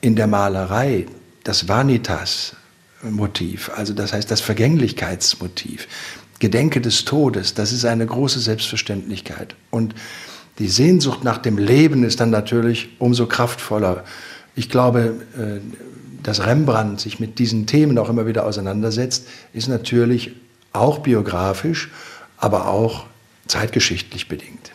in 0.00 0.16
der 0.16 0.26
Malerei 0.26 1.06
das 1.44 1.68
Vanitas-Motiv, 1.68 3.70
also 3.74 3.94
das 3.94 4.12
heißt 4.12 4.30
das 4.30 4.40
Vergänglichkeitsmotiv, 4.40 5.88
Gedenke 6.38 6.80
des 6.80 7.04
Todes, 7.04 7.54
das 7.54 7.72
ist 7.72 7.84
eine 7.84 8.06
große 8.06 8.38
Selbstverständlichkeit. 8.38 9.56
Und 9.70 9.94
die 10.58 10.68
Sehnsucht 10.68 11.24
nach 11.24 11.38
dem 11.38 11.58
Leben 11.58 12.04
ist 12.04 12.20
dann 12.20 12.30
natürlich 12.30 12.90
umso 12.98 13.26
kraftvoller. 13.26 14.04
Ich 14.54 14.68
glaube, 14.68 15.14
äh, 15.36 15.60
dass 16.22 16.44
Rembrandt 16.44 17.00
sich 17.00 17.20
mit 17.20 17.38
diesen 17.38 17.66
Themen 17.66 17.98
auch 17.98 18.08
immer 18.08 18.26
wieder 18.26 18.44
auseinandersetzt, 18.44 19.26
ist 19.52 19.68
natürlich 19.68 20.32
auch 20.72 20.98
biografisch, 20.98 21.90
aber 22.36 22.68
auch 22.68 23.06
zeitgeschichtlich 23.46 24.28
bedingt. 24.28 24.72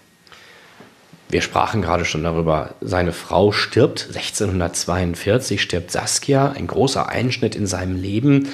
Wir 1.29 1.41
sprachen 1.41 1.81
gerade 1.81 2.05
schon 2.05 2.23
darüber, 2.23 2.75
seine 2.79 3.11
Frau 3.11 3.51
stirbt 3.51 4.07
1642, 4.09 5.61
stirbt 5.61 5.91
Saskia, 5.91 6.51
ein 6.51 6.67
großer 6.67 7.09
Einschnitt 7.09 7.55
in 7.55 7.65
seinem 7.65 7.99
Leben. 7.99 8.49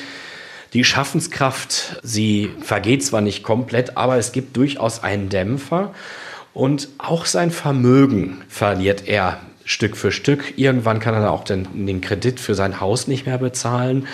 Die 0.73 0.85
Schaffenskraft, 0.85 1.99
sie 2.03 2.51
vergeht 2.61 3.03
zwar 3.03 3.21
nicht 3.21 3.43
komplett, 3.43 3.97
aber 3.97 4.17
es 4.17 4.31
gibt 4.31 4.55
durchaus 4.55 5.03
einen 5.03 5.27
Dämpfer. 5.27 5.93
Und 6.53 6.87
auch 6.99 7.25
sein 7.25 7.51
Vermögen 7.51 8.41
verliert 8.47 9.07
er 9.07 9.39
Stück 9.65 9.97
für 9.97 10.11
Stück. 10.11 10.57
Irgendwann 10.57 10.99
kann 10.99 11.15
er 11.15 11.31
auch 11.31 11.43
den, 11.43 11.85
den 11.85 12.01
Kredit 12.01 12.39
für 12.39 12.55
sein 12.55 12.79
Haus 12.79 13.07
nicht 13.07 13.25
mehr 13.25 13.37
bezahlen. 13.39 14.07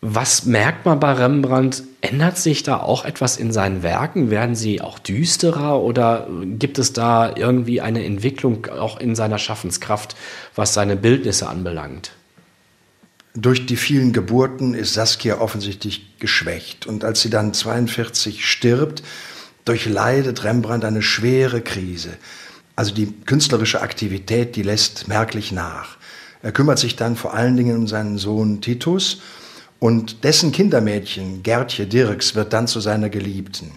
Was 0.00 0.46
merkt 0.46 0.86
man 0.86 1.00
bei 1.00 1.12
Rembrandt? 1.12 1.82
Ändert 2.00 2.38
sich 2.38 2.62
da 2.62 2.78
auch 2.78 3.04
etwas 3.04 3.36
in 3.36 3.52
seinen 3.52 3.82
Werken? 3.82 4.30
Werden 4.30 4.54
sie 4.54 4.80
auch 4.80 5.00
düsterer 5.00 5.80
oder 5.80 6.28
gibt 6.44 6.78
es 6.78 6.92
da 6.92 7.34
irgendwie 7.34 7.80
eine 7.80 8.04
Entwicklung 8.04 8.66
auch 8.66 9.00
in 9.00 9.16
seiner 9.16 9.38
Schaffenskraft, 9.38 10.14
was 10.54 10.72
seine 10.72 10.94
Bildnisse 10.94 11.48
anbelangt? 11.48 12.12
Durch 13.34 13.66
die 13.66 13.76
vielen 13.76 14.12
Geburten 14.12 14.74
ist 14.74 14.94
Saskia 14.94 15.40
offensichtlich 15.40 16.18
geschwächt. 16.20 16.86
Und 16.86 17.04
als 17.04 17.20
sie 17.20 17.30
dann 17.30 17.52
42 17.52 18.46
stirbt, 18.46 19.02
durchleidet 19.64 20.44
Rembrandt 20.44 20.84
eine 20.84 21.02
schwere 21.02 21.60
Krise. 21.60 22.10
Also 22.76 22.94
die 22.94 23.12
künstlerische 23.26 23.80
Aktivität, 23.80 24.54
die 24.54 24.62
lässt 24.62 25.08
merklich 25.08 25.50
nach. 25.50 25.96
Er 26.42 26.52
kümmert 26.52 26.78
sich 26.78 26.94
dann 26.94 27.16
vor 27.16 27.34
allen 27.34 27.56
Dingen 27.56 27.76
um 27.76 27.88
seinen 27.88 28.16
Sohn 28.16 28.60
Titus 28.60 29.20
und 29.80 30.24
dessen 30.24 30.52
Kindermädchen, 30.52 31.42
Gertje 31.42 31.86
Dirks, 31.86 32.34
wird 32.34 32.52
dann 32.52 32.66
zu 32.66 32.80
seiner 32.80 33.08
Geliebten. 33.08 33.70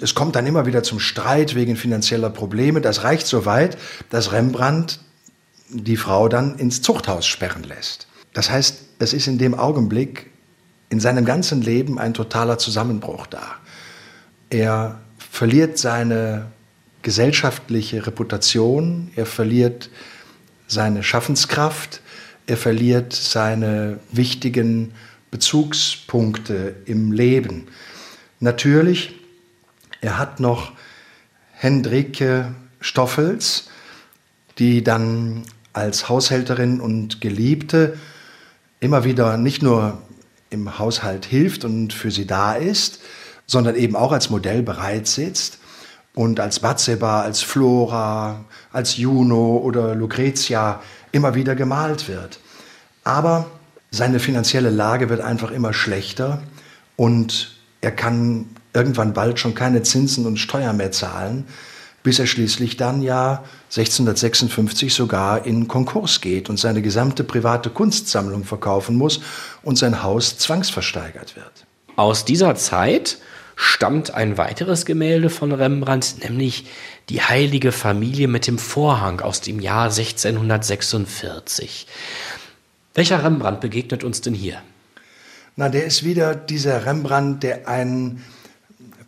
Es 0.00 0.14
kommt 0.14 0.34
dann 0.34 0.46
immer 0.46 0.66
wieder 0.66 0.82
zum 0.82 0.98
Streit 0.98 1.54
wegen 1.54 1.76
finanzieller 1.76 2.30
Probleme. 2.30 2.80
Das 2.80 3.04
reicht 3.04 3.26
so 3.26 3.44
weit, 3.44 3.78
dass 4.10 4.32
Rembrandt 4.32 4.98
die 5.68 5.96
Frau 5.96 6.28
dann 6.28 6.58
ins 6.58 6.82
Zuchthaus 6.82 7.26
sperren 7.26 7.62
lässt. 7.62 8.08
Das 8.32 8.50
heißt, 8.50 8.78
es 8.98 9.12
ist 9.12 9.26
in 9.26 9.38
dem 9.38 9.54
Augenblick 9.54 10.30
in 10.88 11.00
seinem 11.00 11.24
ganzen 11.24 11.62
Leben 11.62 11.98
ein 11.98 12.14
totaler 12.14 12.58
Zusammenbruch 12.58 13.26
da. 13.26 13.56
Er 14.50 15.00
verliert 15.18 15.78
seine 15.78 16.46
gesellschaftliche 17.02 18.06
Reputation, 18.06 19.10
er 19.16 19.26
verliert 19.26 19.88
seine 20.66 21.02
Schaffenskraft, 21.02 22.00
er 22.46 22.56
verliert 22.56 23.12
seine 23.12 24.00
wichtigen 24.10 24.92
Bezugspunkte 25.32 26.76
im 26.84 27.10
Leben. 27.10 27.66
Natürlich, 28.38 29.18
er 30.00 30.18
hat 30.18 30.38
noch 30.38 30.72
Hendrike 31.52 32.54
Stoffels, 32.80 33.68
die 34.58 34.84
dann 34.84 35.42
als 35.72 36.08
Haushälterin 36.08 36.80
und 36.80 37.20
Geliebte 37.20 37.98
immer 38.78 39.04
wieder 39.04 39.36
nicht 39.36 39.62
nur 39.62 40.02
im 40.50 40.78
Haushalt 40.78 41.24
hilft 41.24 41.64
und 41.64 41.92
für 41.92 42.10
sie 42.10 42.26
da 42.26 42.52
ist, 42.54 43.00
sondern 43.46 43.74
eben 43.74 43.96
auch 43.96 44.12
als 44.12 44.28
Modell 44.28 44.62
bereit 44.62 45.06
sitzt 45.06 45.58
und 46.14 46.40
als 46.40 46.60
Batseba, 46.60 47.22
als 47.22 47.40
Flora, 47.40 48.44
als 48.70 48.98
Juno 48.98 49.56
oder 49.58 49.94
Lucretia 49.94 50.82
immer 51.10 51.34
wieder 51.34 51.54
gemalt 51.54 52.06
wird. 52.08 52.38
Aber 53.02 53.46
seine 53.92 54.18
finanzielle 54.18 54.70
Lage 54.70 55.10
wird 55.10 55.20
einfach 55.20 55.52
immer 55.52 55.72
schlechter 55.72 56.42
und 56.96 57.52
er 57.82 57.92
kann 57.92 58.46
irgendwann 58.72 59.12
bald 59.12 59.38
schon 59.38 59.54
keine 59.54 59.82
Zinsen 59.82 60.26
und 60.26 60.38
Steuern 60.38 60.78
mehr 60.78 60.92
zahlen, 60.92 61.46
bis 62.02 62.18
er 62.18 62.26
schließlich 62.26 62.78
dann 62.78 63.02
ja 63.02 63.44
1656 63.70 64.94
sogar 64.94 65.46
in 65.46 65.68
Konkurs 65.68 66.20
geht 66.20 66.50
und 66.50 66.58
seine 66.58 66.82
gesamte 66.82 67.22
private 67.22 67.70
Kunstsammlung 67.70 68.44
verkaufen 68.44 68.96
muss 68.96 69.20
und 69.62 69.76
sein 69.76 70.02
Haus 70.02 70.38
zwangsversteigert 70.38 71.36
wird. 71.36 71.66
Aus 71.94 72.24
dieser 72.24 72.56
Zeit 72.56 73.18
stammt 73.56 74.14
ein 74.14 74.38
weiteres 74.38 74.86
Gemälde 74.86 75.30
von 75.30 75.52
Rembrandt, 75.52 76.22
nämlich 76.22 76.66
die 77.08 77.20
heilige 77.20 77.72
Familie 77.72 78.28
mit 78.28 78.46
dem 78.46 78.58
Vorhang 78.58 79.20
aus 79.20 79.40
dem 79.40 79.60
Jahr 79.60 79.84
1646. 79.84 81.86
Welcher 82.94 83.24
Rembrandt 83.24 83.60
begegnet 83.60 84.04
uns 84.04 84.20
denn 84.20 84.34
hier? 84.34 84.60
Na, 85.56 85.70
der 85.70 85.84
ist 85.84 86.04
wieder 86.04 86.34
dieser 86.34 86.84
Rembrandt, 86.84 87.42
der 87.42 87.66
ein 87.66 88.22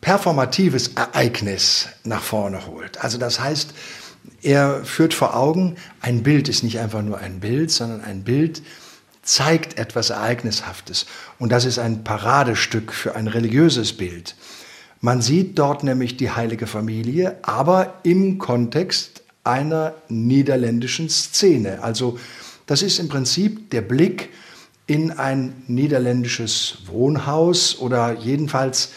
performatives 0.00 0.88
Ereignis 0.88 1.88
nach 2.02 2.22
vorne 2.22 2.66
holt. 2.66 3.02
Also 3.02 3.18
das 3.18 3.40
heißt, 3.40 3.74
er 4.42 4.84
führt 4.84 5.12
vor 5.12 5.36
Augen, 5.36 5.76
ein 6.00 6.22
Bild 6.22 6.48
ist 6.48 6.62
nicht 6.62 6.78
einfach 6.78 7.02
nur 7.02 7.18
ein 7.18 7.40
Bild, 7.40 7.70
sondern 7.70 8.02
ein 8.02 8.24
Bild 8.24 8.62
zeigt 9.22 9.78
etwas 9.78 10.10
Ereignishaftes. 10.10 11.06
Und 11.38 11.50
das 11.52 11.66
ist 11.66 11.78
ein 11.78 12.04
Paradestück 12.04 12.92
für 12.92 13.16
ein 13.16 13.26
religiöses 13.26 13.94
Bild. 13.94 14.34
Man 15.00 15.20
sieht 15.20 15.58
dort 15.58 15.84
nämlich 15.84 16.16
die 16.16 16.30
heilige 16.30 16.66
Familie, 16.66 17.36
aber 17.42 18.00
im 18.02 18.38
Kontext 18.38 19.22
einer 19.44 19.94
niederländischen 20.08 21.10
Szene. 21.10 21.82
Also 21.82 22.18
das 22.66 22.82
ist 22.82 22.98
im 22.98 23.08
Prinzip 23.08 23.70
der 23.70 23.82
Blick 23.82 24.30
in 24.86 25.10
ein 25.10 25.62
niederländisches 25.66 26.78
Wohnhaus 26.86 27.78
oder 27.78 28.14
jedenfalls 28.18 28.90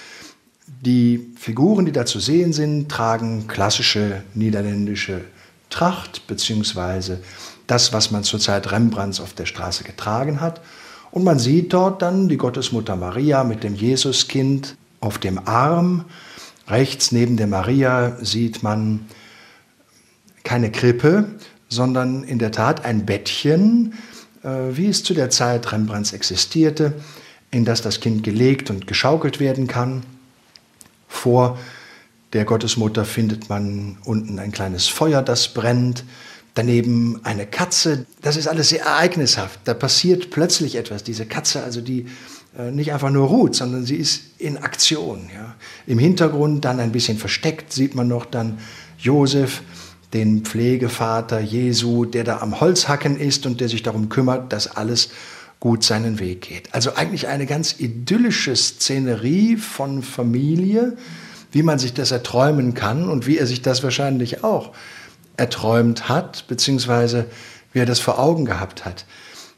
die 0.82 1.32
Figuren, 1.38 1.86
die 1.86 1.92
da 1.92 2.06
zu 2.06 2.20
sehen 2.20 2.54
sind, 2.54 2.90
tragen 2.90 3.48
klassische 3.48 4.24
niederländische 4.34 5.22
Tracht 5.70 6.28
beziehungsweise 6.28 7.22
das, 7.68 7.94
was 7.94 8.12
man 8.12 8.24
zur 8.24 8.40
Zeit 8.40 8.72
Rembrandts 8.72 9.20
auf 9.20 9.34
der 9.34 9.46
Straße 9.46 9.84
getragen 9.84 10.40
hat. 10.40 10.62
Und 11.12 11.24
man 11.24 11.40
sieht 11.40 11.74
dort 11.74 12.02
dann 12.02 12.30
die 12.30 12.38
Gottesmutter 12.38 12.96
Maria 12.96 13.44
mit 13.44 13.64
dem 13.64 13.76
Jesuskind 13.76 14.76
auf 15.00 15.18
dem 15.18 15.48
Arm. 15.48 16.06
Rechts 16.68 17.12
neben 17.12 17.38
der 17.38 17.48
Maria 17.48 18.18
sieht 18.22 18.62
man 18.62 19.06
keine 20.44 20.72
Krippe, 20.72 21.26
sondern 21.70 22.24
in 22.24 22.40
der 22.40 22.52
Tat 22.52 22.86
ein 22.86 23.06
Bettchen, 23.06 23.94
äh, 24.44 24.50
wie 24.72 24.88
es 24.88 25.04
zu 25.04 25.14
der 25.14 25.30
Zeit 25.30 25.72
Rembrandts 25.72 26.14
existierte, 26.14 26.94
in 27.52 27.66
das 27.66 27.82
das 27.82 28.00
Kind 28.00 28.24
gelegt 28.24 28.70
und 28.70 28.88
geschaukelt 28.88 29.40
werden 29.40 29.68
kann. 29.68 30.04
Vor 31.08 31.58
der 32.34 32.46
Gottesmutter 32.46 33.06
findet 33.06 33.50
man 33.50 33.98
unten 34.04 34.40
ein 34.40 34.52
kleines 34.52 34.88
Feuer, 34.88 35.22
das 35.22 35.54
brennt. 35.54 36.04
Daneben 36.54 37.20
eine 37.24 37.46
Katze. 37.46 38.08
Das 38.22 38.36
ist 38.36 38.48
alles 38.48 38.70
sehr 38.70 38.84
ereignishaft. 38.84 39.60
Da 39.66 39.76
passiert 39.76 40.32
plötzlich 40.32 40.76
etwas. 40.76 41.04
Diese 41.04 41.28
Katze, 41.28 41.64
also 41.64 41.82
die 41.82 42.08
äh, 42.58 42.72
nicht 42.72 42.92
einfach 42.92 43.12
nur 43.12 43.28
ruht, 43.28 43.56
sondern 43.56 43.86
sie 43.86 43.96
ist 43.96 44.24
in 44.40 44.58
Aktion. 44.58 45.30
Ja. 45.34 45.56
Im 45.86 46.00
Hintergrund 46.00 46.66
dann 46.66 46.80
ein 46.80 46.92
bisschen 46.92 47.20
versteckt 47.20 47.72
sieht 47.72 47.94
man 47.94 48.08
noch 48.08 48.26
dann 48.26 48.58
Josef, 48.98 49.62
den 50.14 50.44
Pflegevater 50.44 51.40
Jesu, 51.40 52.06
der 52.06 52.24
da 52.24 52.40
am 52.40 52.60
Holzhacken 52.60 53.20
ist 53.20 53.46
und 53.46 53.60
der 53.60 53.70
sich 53.70 53.84
darum 53.84 54.10
kümmert, 54.10 54.54
dass 54.54 54.68
alles 54.68 55.10
gut 55.60 55.84
seinen 55.84 56.20
Weg 56.20 56.42
geht. 56.42 56.74
Also 56.74 56.96
eigentlich 56.96 57.28
eine 57.28 57.46
ganz 57.46 57.80
idyllische 57.80 58.56
Szenerie 58.56 59.58
von 59.58 60.04
Familie, 60.04 60.96
wie 61.52 61.64
man 61.64 61.80
sich 61.80 61.94
das 61.94 62.12
erträumen 62.12 62.74
kann 62.74 63.10
und 63.10 63.28
wie 63.28 63.38
er 63.38 63.48
sich 63.48 63.62
das 63.62 63.84
wahrscheinlich 63.84 64.44
auch 64.44 64.74
erträumt 65.36 66.10
hat, 66.10 66.48
beziehungsweise 66.48 67.26
wie 67.74 67.80
er 67.80 67.86
das 67.86 68.00
vor 68.00 68.20
Augen 68.20 68.46
gehabt 68.46 68.86
hat. 68.86 69.06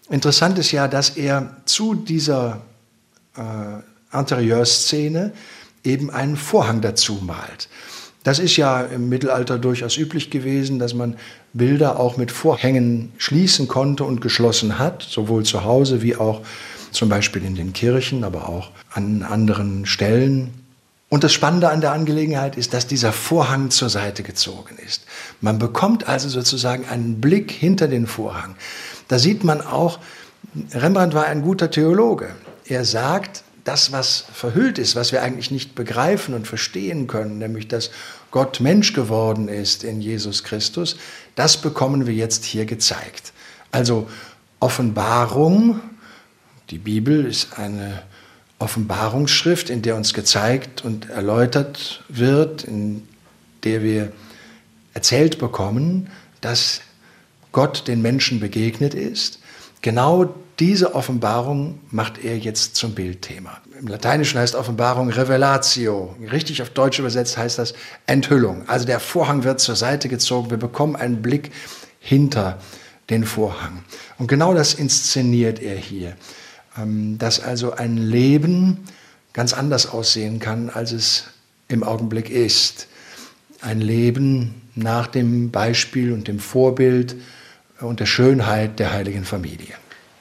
Interessant 0.09 0.57
ist 0.57 0.71
ja, 0.71 0.87
dass 0.87 1.11
er 1.11 1.57
zu 1.65 1.93
dieser 1.93 2.61
äh, 3.37 4.17
Interieurszene 4.17 5.33
eben 5.83 6.09
einen 6.09 6.35
Vorhang 6.35 6.81
dazu 6.81 7.19
malt. 7.21 7.69
Das 8.29 8.37
ist 8.37 8.57
ja 8.57 8.81
im 8.81 9.09
Mittelalter 9.09 9.57
durchaus 9.57 9.97
üblich 9.97 10.29
gewesen, 10.29 10.77
dass 10.77 10.93
man 10.93 11.15
Bilder 11.53 11.99
auch 11.99 12.15
mit 12.15 12.31
Vorhängen 12.31 13.11
schließen 13.17 13.67
konnte 13.67 14.03
und 14.03 14.21
geschlossen 14.21 14.77
hat, 14.77 15.01
sowohl 15.01 15.45
zu 15.45 15.63
Hause 15.63 16.03
wie 16.03 16.15
auch 16.15 16.41
zum 16.91 17.09
Beispiel 17.09 17.43
in 17.43 17.55
den 17.55 17.73
Kirchen, 17.73 18.23
aber 18.23 18.47
auch 18.47 18.69
an 18.91 19.23
anderen 19.23 19.87
Stellen. 19.87 20.51
Und 21.09 21.23
das 21.23 21.33
Spannende 21.33 21.71
an 21.71 21.81
der 21.81 21.91
Angelegenheit 21.91 22.55
ist, 22.55 22.75
dass 22.75 22.85
dieser 22.85 23.13
Vorhang 23.13 23.71
zur 23.71 23.89
Seite 23.89 24.21
gezogen 24.21 24.77
ist. 24.85 25.05
Man 25.41 25.57
bekommt 25.57 26.07
also 26.07 26.29
sozusagen 26.29 26.87
einen 26.87 27.19
Blick 27.19 27.49
hinter 27.49 27.87
den 27.87 28.05
Vorhang. 28.05 28.55
Da 29.07 29.17
sieht 29.17 29.43
man 29.43 29.59
auch, 29.59 29.97
Rembrandt 30.71 31.15
war 31.15 31.25
ein 31.25 31.41
guter 31.41 31.71
Theologe. 31.71 32.29
Er 32.65 32.85
sagt, 32.85 33.41
das, 33.63 33.91
was 33.91 34.25
verhüllt 34.33 34.79
ist, 34.79 34.95
was 34.95 35.11
wir 35.11 35.21
eigentlich 35.21 35.51
nicht 35.51 35.75
begreifen 35.75 36.33
und 36.33 36.47
verstehen 36.47 37.07
können, 37.07 37.37
nämlich 37.37 37.67
dass 37.67 37.91
Gott 38.31 38.59
Mensch 38.59 38.93
geworden 38.93 39.47
ist 39.47 39.83
in 39.83 40.01
Jesus 40.01 40.43
Christus, 40.43 40.97
das 41.35 41.57
bekommen 41.57 42.05
wir 42.05 42.13
jetzt 42.13 42.45
hier 42.45 42.65
gezeigt. 42.65 43.33
Also 43.71 44.09
Offenbarung, 44.59 45.79
die 46.69 46.77
Bibel 46.77 47.25
ist 47.25 47.57
eine 47.57 48.03
Offenbarungsschrift, 48.59 49.69
in 49.69 49.81
der 49.81 49.95
uns 49.95 50.13
gezeigt 50.13 50.83
und 50.83 51.09
erläutert 51.09 52.03
wird, 52.09 52.65
in 52.65 53.07
der 53.63 53.81
wir 53.81 54.11
erzählt 54.93 55.39
bekommen, 55.39 56.09
dass 56.41 56.81
Gott 57.51 57.87
den 57.87 58.01
Menschen 58.01 58.39
begegnet 58.39 58.93
ist. 58.93 59.39
Genau 59.81 60.35
diese 60.59 60.93
Offenbarung 60.93 61.79
macht 61.89 62.23
er 62.23 62.37
jetzt 62.37 62.75
zum 62.75 62.93
Bildthema. 62.93 63.61
Im 63.79 63.87
Lateinischen 63.87 64.39
heißt 64.39 64.55
Offenbarung 64.55 65.09
Revelatio. 65.09 66.15
Richtig 66.31 66.61
auf 66.61 66.69
Deutsch 66.71 66.99
übersetzt 66.99 67.37
heißt 67.37 67.57
das 67.57 67.73
Enthüllung. 68.07 68.67
Also 68.67 68.85
der 68.85 68.99
Vorhang 68.99 69.45
wird 69.45 69.61
zur 69.61 69.77
Seite 69.77 70.09
gezogen. 70.09 70.49
Wir 70.49 70.57
bekommen 70.57 70.97
einen 70.97 71.21
Blick 71.21 71.51
hinter 71.99 72.59
den 73.09 73.23
Vorhang. 73.23 73.83
Und 74.17 74.27
genau 74.27 74.53
das 74.53 74.73
inszeniert 74.73 75.61
er 75.61 75.77
hier. 75.77 76.17
Ähm, 76.77 77.17
dass 77.17 77.39
also 77.39 77.71
ein 77.71 77.95
Leben 77.95 78.83
ganz 79.31 79.53
anders 79.53 79.89
aussehen 79.89 80.39
kann, 80.39 80.69
als 80.69 80.91
es 80.91 81.25
im 81.69 81.83
Augenblick 81.83 82.29
ist. 82.29 82.87
Ein 83.61 83.79
Leben 83.79 84.61
nach 84.75 85.07
dem 85.07 85.51
Beispiel 85.51 86.11
und 86.11 86.27
dem 86.27 86.39
Vorbild 86.39 87.15
und 87.79 88.01
der 88.01 88.05
Schönheit 88.05 88.79
der 88.79 88.91
heiligen 88.91 89.23
Familie. 89.23 89.75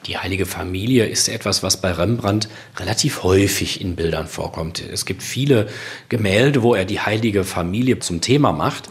Die 0.06 0.16
heilige 0.16 0.46
Familie 0.46 1.06
ist 1.06 1.28
etwas, 1.28 1.62
was 1.62 1.80
bei 1.80 1.90
Rembrandt 1.90 2.48
relativ 2.76 3.22
häufig 3.24 3.80
in 3.80 3.96
Bildern 3.96 4.26
vorkommt. 4.26 4.80
Es 4.80 5.04
gibt 5.04 5.22
viele 5.22 5.68
Gemälde, 6.08 6.62
wo 6.62 6.74
er 6.74 6.84
die 6.84 7.00
heilige 7.00 7.44
Familie 7.44 7.98
zum 7.98 8.20
Thema 8.20 8.52
macht. 8.52 8.88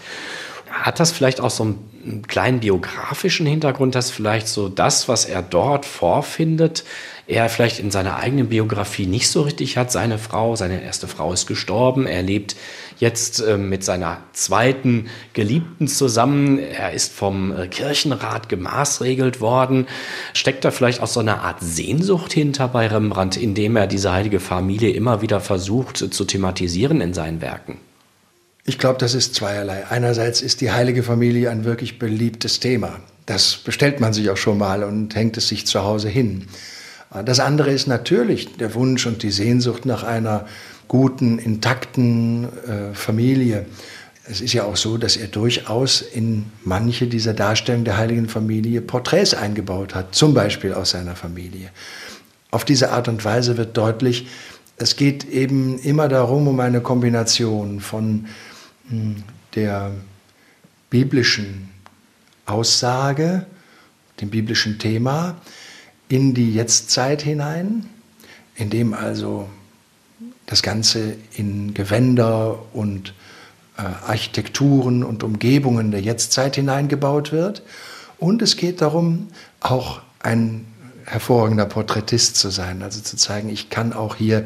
Hat 0.70 1.00
das 1.00 1.12
vielleicht 1.12 1.40
auch 1.40 1.50
so 1.50 1.64
einen 1.64 2.28
kleinen 2.28 2.60
biografischen 2.60 3.46
Hintergrund, 3.46 3.96
dass 3.96 4.12
vielleicht 4.12 4.48
so 4.48 4.70
das, 4.70 5.08
was 5.08 5.26
er 5.26 5.42
dort 5.42 5.86
vorfindet, 5.86 6.84
er 7.28 7.50
vielleicht 7.50 7.80
in 7.80 7.92
seiner 7.92 8.16
eigenen 8.16 8.48
Biografie 8.48 9.06
nicht 9.06 9.30
so 9.30 9.42
richtig 9.42 9.76
hat. 9.76 9.92
Seine 9.92 10.18
Frau, 10.18 10.56
seine 10.56 10.82
erste 10.82 11.10
Frau 11.10 11.34
ist 11.34 11.46
gestorben. 11.46 12.08
Er 12.08 12.24
lebt 12.24 12.56
jetzt 13.00 13.42
äh, 13.42 13.58
mit 13.58 13.84
seiner 13.84 14.22
zweiten 14.32 15.08
Geliebten 15.34 15.90
zusammen. 15.90 16.58
Er 16.58 16.94
ist 16.94 17.12
vom 17.12 17.52
äh, 17.52 17.68
Kirchenrat 17.68 18.48
gemaßregelt 18.48 19.42
worden. 19.42 19.88
Steckt 20.34 20.64
da 20.64 20.72
vielleicht 20.72 21.02
auch 21.02 21.08
so 21.08 21.20
eine 21.20 21.42
Art 21.42 21.58
Sehnsucht 21.60 22.32
hinter 22.32 22.70
bei 22.70 22.88
Rembrandt, 22.88 23.36
indem 23.36 23.76
er 23.76 23.88
diese 23.88 24.14
heilige 24.14 24.40
Familie 24.40 24.92
immer 24.92 25.22
wieder 25.22 25.42
versucht 25.42 25.98
zu 25.98 26.24
thematisieren 26.24 27.02
in 27.02 27.14
seinen 27.14 27.42
Werken? 27.42 27.78
Ich 28.64 28.78
glaube, 28.78 29.00
das 29.00 29.14
ist 29.14 29.36
zweierlei. 29.36 29.86
Einerseits 29.90 30.42
ist 30.42 30.62
die 30.62 30.72
heilige 30.72 31.04
Familie 31.04 31.50
ein 31.50 31.66
wirklich 31.66 32.00
beliebtes 32.00 32.62
Thema. 32.62 33.00
Das 33.26 33.58
bestellt 33.58 34.00
man 34.00 34.14
sich 34.14 34.30
auch 34.30 34.38
schon 34.38 34.58
mal 34.58 34.86
und 34.86 35.14
hängt 35.16 35.36
es 35.36 35.50
sich 35.50 35.68
zu 35.68 35.84
Hause 35.84 36.08
hin. 36.08 36.48
Das 37.26 37.40
andere 37.40 37.72
ist 37.72 37.88
natürlich 37.88 38.58
der 38.58 38.74
Wunsch 38.74 39.06
und 39.06 39.24
die 39.24 39.32
Sehnsucht 39.32 39.86
nach 39.86 40.04
einer 40.04 40.46
guten, 40.88 41.40
intakten 41.40 42.46
äh, 42.68 42.94
Familie. 42.94 43.66
Es 44.30 44.42
ist 44.42 44.54
ja 44.54 44.64
auch 44.66 44.76
so, 44.76 44.98
dass 44.98 45.16
er 45.16 45.28
durchaus 45.28 46.02
in 46.02 46.52
manche 46.64 47.08
dieser 47.08 47.34
Darstellungen 47.34 47.86
der 47.86 47.98
heiligen 47.98 48.28
Familie 48.28 48.82
Porträts 48.82 49.34
eingebaut 49.34 49.96
hat, 49.96 50.16
zum 50.16 50.34
Beispiel 50.34 50.74
aus 50.74 50.92
seiner 50.92 51.16
Familie. 51.16 51.70
Auf 52.52 52.66
diese 52.66 52.92
Art 52.92 53.08
und 53.08 53.24
Weise 53.24 53.58
wird 53.58 53.78
deutlich, 53.78 54.28
es 54.78 54.96
geht 54.96 55.26
eben 55.26 55.80
immer 55.80 56.08
darum, 56.08 56.48
um 56.48 56.60
eine 56.60 56.82
Kombination 56.82 57.80
von 57.80 58.28
hm, 58.90 59.24
der 59.56 59.92
biblischen 60.90 61.70
Aussage, 62.46 63.46
dem 64.22 64.30
biblischen 64.30 64.78
Thema, 64.78 65.36
in 66.10 66.34
die 66.34 66.54
Jetztzeit 66.54 67.22
hinein, 67.22 67.86
indem 68.56 68.94
also 68.94 69.48
das 70.46 70.64
Ganze 70.64 71.16
in 71.36 71.74
Gewänder 71.74 72.60
und 72.74 73.14
äh, 73.78 73.82
Architekturen 73.82 75.04
und 75.04 75.24
Umgebungen 75.24 75.92
der 75.92 76.02
Jetztzeit 76.02 76.56
hineingebaut 76.56 77.32
wird. 77.32 77.62
Und 78.18 78.42
es 78.42 78.56
geht 78.56 78.82
darum, 78.82 79.28
auch 79.60 80.02
ein 80.20 80.66
hervorragender 81.06 81.66
Porträtist 81.66 82.36
zu 82.36 82.50
sein, 82.50 82.82
also 82.82 83.02
zu 83.02 83.16
zeigen, 83.18 83.50
ich 83.50 83.70
kann 83.70 83.94
auch 83.94 84.16
hier 84.16 84.46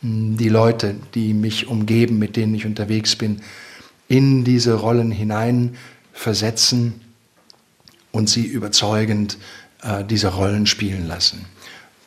hm, 0.00 0.36
die 0.36 0.48
Leute, 0.48 0.96
die 1.14 1.34
mich 1.34 1.68
umgeben, 1.68 2.18
mit 2.18 2.36
denen 2.36 2.54
ich 2.54 2.66
unterwegs 2.66 3.16
bin, 3.16 3.40
in 4.08 4.44
diese 4.44 4.74
Rollen 4.74 5.10
hinein 5.10 5.76
versetzen 6.12 7.00
und 8.12 8.28
sie 8.28 8.44
überzeugend 8.44 9.38
äh, 9.84 10.04
diese 10.04 10.28
Rollen 10.28 10.66
spielen 10.66 11.06
lassen. 11.06 11.46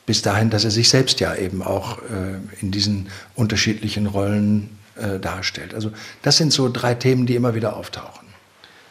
Bis 0.06 0.22
dahin, 0.22 0.50
dass 0.50 0.64
er 0.64 0.70
sich 0.70 0.88
selbst 0.88 1.20
ja 1.20 1.34
eben 1.34 1.62
auch 1.62 1.98
äh, 1.98 2.38
in 2.60 2.70
diesen 2.70 3.08
unterschiedlichen 3.34 4.06
Rollen 4.06 4.78
äh, 4.96 5.18
darstellt. 5.18 5.74
Also 5.74 5.92
das 6.22 6.36
sind 6.36 6.52
so 6.52 6.70
drei 6.70 6.94
Themen, 6.94 7.26
die 7.26 7.34
immer 7.34 7.54
wieder 7.54 7.76
auftauchen. 7.76 8.26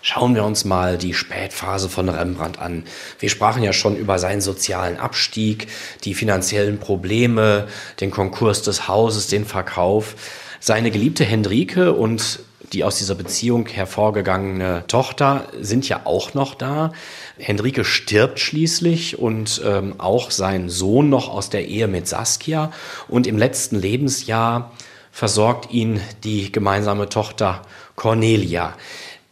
Schauen 0.01 0.35
wir 0.35 0.45
uns 0.45 0.63
mal 0.63 0.97
die 0.97 1.13
Spätphase 1.13 1.89
von 1.89 2.07
Rembrandt 2.07 2.59
an. 2.59 2.83
Wir 3.19 3.29
sprachen 3.29 3.63
ja 3.63 3.73
schon 3.73 3.97
über 3.97 4.19
seinen 4.19 4.41
sozialen 4.41 4.97
Abstieg, 4.97 5.67
die 6.03 6.13
finanziellen 6.13 6.77
Probleme, 6.79 7.67
den 7.99 8.11
Konkurs 8.11 8.61
des 8.61 8.87
Hauses, 8.87 9.27
den 9.27 9.45
Verkauf. 9.45 10.15
Seine 10.59 10.91
geliebte 10.91 11.25
Hendrike 11.25 11.93
und 11.93 12.39
die 12.73 12.83
aus 12.83 12.97
dieser 12.97 13.15
Beziehung 13.15 13.67
hervorgegangene 13.67 14.83
Tochter 14.87 15.47
sind 15.59 15.87
ja 15.87 16.01
auch 16.05 16.33
noch 16.33 16.55
da. 16.55 16.91
Henrike 17.37 17.85
stirbt 17.85 18.39
schließlich 18.39 19.19
und 19.19 19.61
ähm, 19.65 19.95
auch 19.99 20.31
sein 20.31 20.69
Sohn 20.69 21.09
noch 21.09 21.29
aus 21.29 21.49
der 21.49 21.67
Ehe 21.67 21.87
mit 21.87 22.07
Saskia. 22.07 22.71
Und 23.07 23.27
im 23.27 23.37
letzten 23.37 23.79
Lebensjahr 23.79 24.71
versorgt 25.11 25.71
ihn 25.71 26.01
die 26.23 26.51
gemeinsame 26.51 27.09
Tochter 27.09 27.61
Cornelia. 27.95 28.75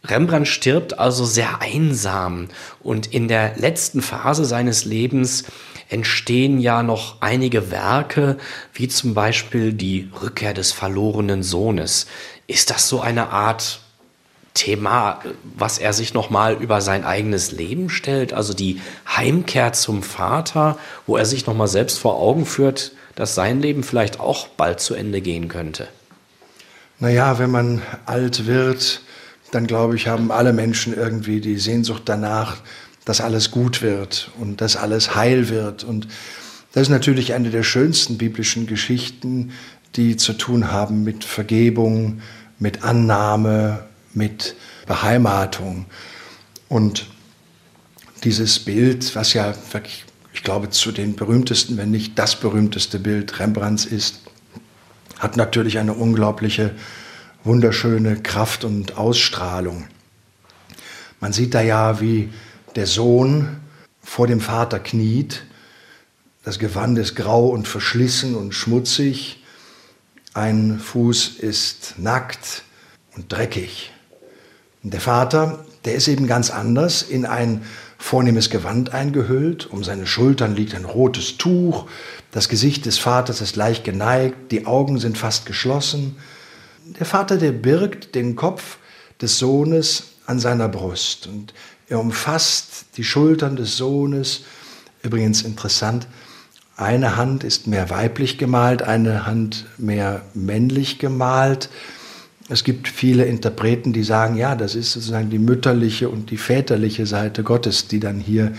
Rembrandt 0.04 0.48
stirbt 0.48 0.98
also 0.98 1.24
sehr 1.24 1.60
einsam 1.60 2.48
und 2.80 3.12
in 3.12 3.28
der 3.28 3.56
letzten 3.56 4.02
Phase 4.02 4.44
seines 4.44 4.84
Lebens 4.84 5.44
entstehen 5.88 6.58
ja 6.58 6.82
noch 6.82 7.20
einige 7.20 7.70
Werke, 7.70 8.38
wie 8.72 8.88
zum 8.88 9.14
Beispiel 9.14 9.72
die 9.72 10.08
Rückkehr 10.20 10.54
des 10.54 10.72
verlorenen 10.72 11.42
Sohnes. 11.42 12.06
Ist 12.46 12.70
das 12.70 12.88
so 12.88 13.00
eine 13.00 13.30
Art 13.30 13.80
Thema, 14.56 15.20
was 15.56 15.78
er 15.78 15.92
sich 15.92 16.14
nochmal 16.14 16.54
über 16.54 16.80
sein 16.80 17.04
eigenes 17.04 17.52
Leben 17.52 17.90
stellt, 17.90 18.32
also 18.32 18.54
die 18.54 18.80
Heimkehr 19.06 19.74
zum 19.74 20.02
Vater, 20.02 20.78
wo 21.06 21.16
er 21.16 21.26
sich 21.26 21.46
nochmal 21.46 21.68
selbst 21.68 21.98
vor 21.98 22.16
Augen 22.16 22.46
führt, 22.46 22.92
dass 23.14 23.34
sein 23.34 23.60
Leben 23.60 23.82
vielleicht 23.82 24.18
auch 24.18 24.48
bald 24.48 24.80
zu 24.80 24.94
Ende 24.94 25.20
gehen 25.20 25.48
könnte? 25.48 25.88
Naja, 26.98 27.38
wenn 27.38 27.50
man 27.50 27.82
alt 28.06 28.46
wird, 28.46 29.02
dann 29.50 29.66
glaube 29.66 29.96
ich, 29.96 30.08
haben 30.08 30.32
alle 30.32 30.54
Menschen 30.54 30.94
irgendwie 30.96 31.40
die 31.40 31.58
Sehnsucht 31.58 32.02
danach, 32.06 32.56
dass 33.04 33.20
alles 33.20 33.50
gut 33.50 33.82
wird 33.82 34.30
und 34.40 34.60
dass 34.60 34.76
alles 34.76 35.14
heil 35.14 35.50
wird. 35.50 35.84
Und 35.84 36.08
das 36.72 36.84
ist 36.84 36.88
natürlich 36.88 37.34
eine 37.34 37.50
der 37.50 37.62
schönsten 37.62 38.18
biblischen 38.18 38.66
Geschichten, 38.66 39.52
die 39.96 40.16
zu 40.16 40.32
tun 40.32 40.70
haben 40.70 41.04
mit 41.04 41.24
Vergebung, 41.24 42.20
mit 42.58 42.84
Annahme, 42.84 43.84
mit 44.12 44.54
Beheimatung. 44.86 45.86
Und 46.68 47.06
dieses 48.24 48.58
Bild, 48.58 49.14
was 49.14 49.32
ja 49.32 49.54
wirklich, 49.72 50.04
ich 50.32 50.42
glaube, 50.42 50.70
zu 50.70 50.92
den 50.92 51.16
berühmtesten, 51.16 51.76
wenn 51.76 51.90
nicht 51.90 52.18
das 52.18 52.40
berühmteste 52.40 52.98
Bild 52.98 53.38
Rembrandts 53.38 53.84
ist, 53.84 54.20
hat 55.18 55.36
natürlich 55.36 55.78
eine 55.78 55.94
unglaubliche, 55.94 56.72
wunderschöne 57.44 58.16
Kraft 58.16 58.64
und 58.64 58.98
Ausstrahlung. 58.98 59.86
Man 61.20 61.32
sieht 61.32 61.54
da 61.54 61.62
ja, 61.62 62.00
wie 62.00 62.28
der 62.74 62.86
Sohn 62.86 63.56
vor 64.02 64.26
dem 64.26 64.40
Vater 64.40 64.78
kniet. 64.78 65.44
Das 66.44 66.58
Gewand 66.58 66.98
ist 66.98 67.16
grau 67.16 67.48
und 67.48 67.66
verschlissen 67.66 68.34
und 68.34 68.54
schmutzig. 68.54 69.42
Ein 70.36 70.78
Fuß 70.78 71.38
ist 71.38 71.94
nackt 71.96 72.62
und 73.16 73.32
dreckig. 73.32 73.90
Und 74.82 74.92
der 74.92 75.00
Vater, 75.00 75.64
der 75.86 75.94
ist 75.94 76.08
eben 76.08 76.26
ganz 76.26 76.50
anders, 76.50 77.00
in 77.00 77.24
ein 77.24 77.64
vornehmes 77.96 78.50
Gewand 78.50 78.92
eingehüllt. 78.92 79.64
Um 79.70 79.82
seine 79.82 80.06
Schultern 80.06 80.54
liegt 80.54 80.74
ein 80.74 80.84
rotes 80.84 81.38
Tuch. 81.38 81.86
Das 82.32 82.50
Gesicht 82.50 82.84
des 82.84 82.98
Vaters 82.98 83.40
ist 83.40 83.56
leicht 83.56 83.84
geneigt. 83.84 84.52
Die 84.52 84.66
Augen 84.66 84.98
sind 84.98 85.16
fast 85.16 85.46
geschlossen. 85.46 86.16
Der 86.98 87.06
Vater, 87.06 87.38
der 87.38 87.52
birgt 87.52 88.14
den 88.14 88.36
Kopf 88.36 88.76
des 89.22 89.38
Sohnes 89.38 90.02
an 90.26 90.38
seiner 90.38 90.68
Brust. 90.68 91.28
Und 91.28 91.54
er 91.88 91.98
umfasst 91.98 92.84
die 92.98 93.04
Schultern 93.04 93.56
des 93.56 93.78
Sohnes. 93.78 94.42
Übrigens 95.02 95.40
interessant, 95.40 96.06
eine 96.76 97.16
Hand 97.16 97.42
ist 97.42 97.66
mehr 97.66 97.88
weiblich 97.88 98.36
gemalt, 98.36 98.82
eine 98.82 99.26
Hand 99.26 99.66
mehr 99.78 100.22
männlich 100.34 100.98
gemalt. 100.98 101.70
Es 102.48 102.64
gibt 102.64 102.86
viele 102.86 103.24
Interpreten, 103.24 103.92
die 103.92 104.04
sagen, 104.04 104.36
ja, 104.36 104.54
das 104.54 104.74
ist 104.74 104.92
sozusagen 104.92 105.30
die 105.30 105.38
mütterliche 105.38 106.08
und 106.08 106.30
die 106.30 106.36
väterliche 106.36 107.06
Seite 107.06 107.42
Gottes, 107.42 107.88
die 107.88 107.98
dann 107.98 108.20
hier 108.20 108.52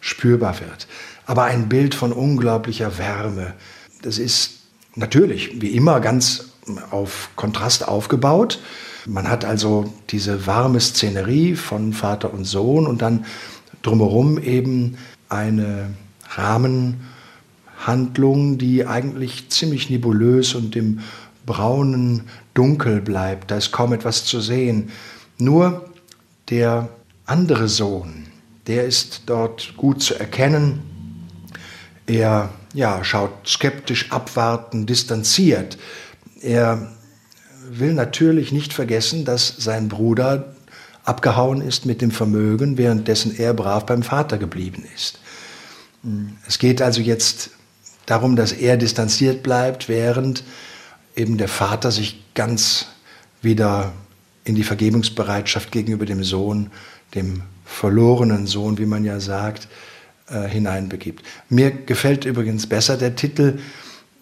spürbar 0.00 0.60
wird. 0.60 0.86
Aber 1.24 1.44
ein 1.44 1.68
Bild 1.68 1.94
von 1.94 2.12
unglaublicher 2.12 2.98
Wärme. 2.98 3.54
Das 4.02 4.18
ist 4.18 4.60
natürlich, 4.94 5.60
wie 5.62 5.70
immer, 5.70 6.00
ganz 6.00 6.50
auf 6.90 7.30
Kontrast 7.36 7.88
aufgebaut. 7.88 8.60
Man 9.06 9.28
hat 9.28 9.44
also 9.44 9.92
diese 10.10 10.46
warme 10.46 10.80
Szenerie 10.80 11.56
von 11.56 11.92
Vater 11.92 12.32
und 12.32 12.44
Sohn 12.44 12.86
und 12.86 13.02
dann 13.02 13.24
drumherum 13.82 14.38
eben 14.38 14.98
eine 15.28 15.90
Rahmenhandlung, 17.82 18.58
die 18.58 18.86
eigentlich 18.86 19.48
ziemlich 19.48 19.90
nebulös 19.90 20.54
und 20.54 20.76
im 20.76 21.00
braunen 21.46 22.22
Dunkel 22.54 23.00
bleibt. 23.00 23.50
Da 23.50 23.56
ist 23.56 23.72
kaum 23.72 23.92
etwas 23.92 24.24
zu 24.24 24.40
sehen. 24.40 24.90
Nur 25.38 25.88
der 26.50 26.88
andere 27.26 27.68
Sohn, 27.68 28.26
der 28.66 28.84
ist 28.84 29.22
dort 29.26 29.76
gut 29.76 30.02
zu 30.02 30.14
erkennen. 30.14 30.80
Er 32.06 32.50
ja, 32.74 33.04
schaut 33.04 33.46
skeptisch, 33.46 34.10
abwartend, 34.12 34.88
distanziert. 34.88 35.78
Er 36.40 36.92
will 37.70 37.94
natürlich 37.94 38.52
nicht 38.52 38.72
vergessen, 38.72 39.24
dass 39.24 39.54
sein 39.58 39.88
Bruder 39.88 40.54
abgehauen 41.04 41.60
ist 41.60 41.84
mit 41.84 42.00
dem 42.00 42.10
Vermögen, 42.10 42.78
währenddessen 42.78 43.34
er 43.36 43.54
brav 43.54 43.86
beim 43.86 44.02
Vater 44.02 44.38
geblieben 44.38 44.84
ist. 44.94 45.18
Es 46.46 46.58
geht 46.58 46.80
also 46.82 47.00
jetzt 47.00 47.50
darum, 48.06 48.36
dass 48.36 48.52
er 48.52 48.76
distanziert 48.76 49.42
bleibt, 49.42 49.88
während 49.88 50.44
eben 51.14 51.38
der 51.38 51.48
Vater 51.48 51.90
sich 51.90 52.22
ganz 52.34 52.86
wieder 53.42 53.92
in 54.44 54.54
die 54.54 54.64
Vergebungsbereitschaft 54.64 55.70
gegenüber 55.70 56.06
dem 56.06 56.24
Sohn, 56.24 56.70
dem 57.14 57.42
verlorenen 57.64 58.46
Sohn, 58.46 58.78
wie 58.78 58.86
man 58.86 59.04
ja 59.04 59.20
sagt, 59.20 59.68
äh, 60.28 60.48
hineinbegibt. 60.48 61.24
Mir 61.48 61.70
gefällt 61.70 62.24
übrigens 62.24 62.66
besser 62.66 62.96
der 62.96 63.14
Titel 63.14 63.58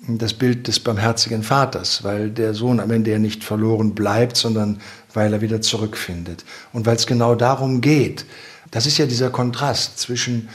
das 0.08 0.32
Bild 0.32 0.66
des 0.66 0.80
barmherzigen 0.80 1.42
Vaters, 1.42 2.02
weil 2.04 2.30
der 2.30 2.54
Sohn 2.54 2.80
am 2.80 2.90
Ende 2.90 3.10
ja 3.10 3.18
nicht 3.18 3.44
verloren 3.44 3.94
bleibt, 3.94 4.36
sondern 4.36 4.80
weil 5.12 5.32
er 5.32 5.40
wieder 5.40 5.60
zurückfindet. 5.60 6.44
Und 6.72 6.86
weil 6.86 6.96
es 6.96 7.06
genau 7.06 7.34
darum 7.34 7.80
geht, 7.80 8.24
das 8.70 8.86
ist 8.86 8.98
ja 8.98 9.06
dieser 9.06 9.30
Kontrast 9.30 9.98
zwischen, 9.98 10.48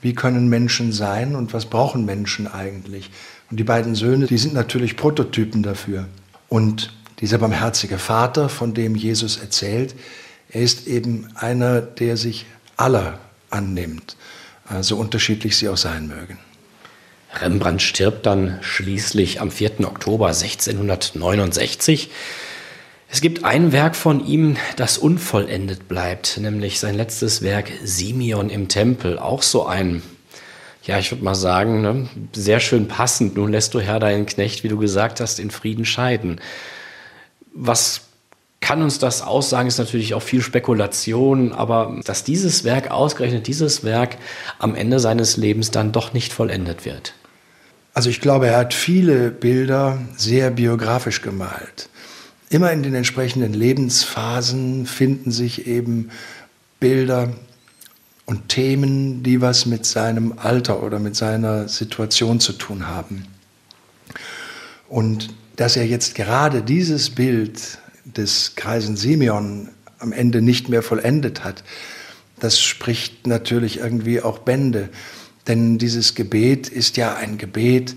wie 0.00 0.14
können 0.14 0.48
Menschen 0.48 0.92
sein 0.92 1.34
und 1.34 1.52
was 1.52 1.66
brauchen 1.66 2.04
Menschen 2.04 2.46
eigentlich. 2.46 3.10
Und 3.50 3.58
die 3.58 3.64
beiden 3.64 3.94
Söhne, 3.94 4.26
die 4.26 4.38
sind 4.38 4.54
natürlich 4.54 4.96
Prototypen 4.96 5.62
dafür. 5.62 6.08
Und 6.48 6.92
dieser 7.20 7.38
barmherzige 7.38 7.98
Vater, 7.98 8.48
von 8.48 8.74
dem 8.74 8.94
Jesus 8.94 9.36
erzählt, 9.38 9.94
er 10.50 10.62
ist 10.62 10.86
eben 10.86 11.28
einer, 11.34 11.80
der 11.80 12.16
sich 12.16 12.46
aller 12.76 13.18
annimmt, 13.50 14.16
so 14.80 14.96
unterschiedlich 14.96 15.56
sie 15.56 15.68
auch 15.68 15.76
sein 15.76 16.06
mögen. 16.08 16.38
Rembrandt 17.40 17.82
stirbt 17.82 18.26
dann 18.26 18.58
schließlich 18.60 19.40
am 19.40 19.50
4. 19.50 19.80
Oktober 19.80 20.28
1669. 20.28 22.10
Es 23.12 23.20
gibt 23.20 23.44
ein 23.44 23.72
Werk 23.72 23.96
von 23.96 24.24
ihm, 24.24 24.56
das 24.76 24.96
unvollendet 24.96 25.88
bleibt, 25.88 26.38
nämlich 26.38 26.78
sein 26.78 26.94
letztes 26.94 27.42
Werk 27.42 27.68
Simeon 27.82 28.50
im 28.50 28.68
Tempel. 28.68 29.18
Auch 29.18 29.42
so 29.42 29.66
ein, 29.66 30.02
ja, 30.84 30.96
ich 30.96 31.10
würde 31.10 31.24
mal 31.24 31.34
sagen, 31.34 31.82
ne, 31.82 32.08
sehr 32.32 32.60
schön 32.60 32.86
passend. 32.86 33.34
Nun 33.34 33.50
lässt 33.50 33.74
du 33.74 33.80
Herr 33.80 33.98
deinen 33.98 34.26
Knecht, 34.26 34.62
wie 34.62 34.68
du 34.68 34.78
gesagt 34.78 35.18
hast, 35.18 35.40
in 35.40 35.50
Frieden 35.50 35.84
scheiden. 35.84 36.40
Was 37.52 38.02
kann 38.60 38.80
uns 38.80 39.00
das 39.00 39.22
aussagen, 39.22 39.66
ist 39.66 39.78
natürlich 39.78 40.14
auch 40.14 40.22
viel 40.22 40.42
Spekulation, 40.42 41.52
aber 41.52 41.98
dass 42.04 42.22
dieses 42.22 42.62
Werk, 42.62 42.92
ausgerechnet 42.92 43.48
dieses 43.48 43.82
Werk, 43.82 44.18
am 44.60 44.76
Ende 44.76 45.00
seines 45.00 45.36
Lebens 45.36 45.72
dann 45.72 45.90
doch 45.90 46.12
nicht 46.12 46.32
vollendet 46.32 46.84
wird. 46.84 47.14
Also 47.92 48.08
ich 48.08 48.20
glaube, 48.20 48.46
er 48.46 48.58
hat 48.58 48.72
viele 48.72 49.32
Bilder 49.32 49.98
sehr 50.16 50.52
biografisch 50.52 51.22
gemalt. 51.22 51.88
Immer 52.52 52.72
in 52.72 52.82
den 52.82 52.96
entsprechenden 52.96 53.54
Lebensphasen 53.54 54.84
finden 54.84 55.30
sich 55.30 55.68
eben 55.68 56.10
Bilder 56.80 57.32
und 58.26 58.48
Themen, 58.48 59.22
die 59.22 59.40
was 59.40 59.66
mit 59.66 59.86
seinem 59.86 60.34
Alter 60.36 60.82
oder 60.82 60.98
mit 60.98 61.14
seiner 61.14 61.68
Situation 61.68 62.40
zu 62.40 62.52
tun 62.52 62.88
haben. 62.88 63.24
Und 64.88 65.32
dass 65.54 65.76
er 65.76 65.86
jetzt 65.86 66.16
gerade 66.16 66.62
dieses 66.62 67.10
Bild 67.10 67.78
des 68.04 68.56
Kreisen 68.56 68.96
Simeon 68.96 69.68
am 70.00 70.12
Ende 70.12 70.42
nicht 70.42 70.68
mehr 70.68 70.82
vollendet 70.82 71.44
hat, 71.44 71.62
das 72.40 72.60
spricht 72.60 73.28
natürlich 73.28 73.78
irgendwie 73.78 74.22
auch 74.22 74.38
Bände. 74.40 74.88
Denn 75.46 75.78
dieses 75.78 76.16
Gebet 76.16 76.68
ist 76.68 76.96
ja 76.96 77.14
ein 77.14 77.38
Gebet, 77.38 77.94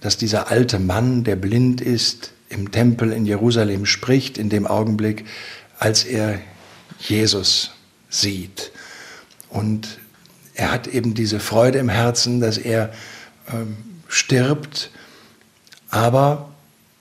das 0.00 0.18
dieser 0.18 0.50
alte 0.50 0.78
Mann, 0.78 1.24
der 1.24 1.36
blind 1.36 1.80
ist, 1.80 2.32
im 2.50 2.70
Tempel 2.70 3.12
in 3.12 3.24
Jerusalem 3.24 3.86
spricht, 3.86 4.36
in 4.36 4.50
dem 4.50 4.66
Augenblick, 4.66 5.24
als 5.78 6.04
er 6.04 6.38
Jesus 6.98 7.70
sieht. 8.10 8.72
Und 9.48 9.98
er 10.54 10.70
hat 10.70 10.86
eben 10.86 11.14
diese 11.14 11.40
Freude 11.40 11.78
im 11.78 11.88
Herzen, 11.88 12.40
dass 12.40 12.58
er 12.58 12.92
ähm, 13.50 13.76
stirbt, 14.08 14.90
aber 15.88 16.50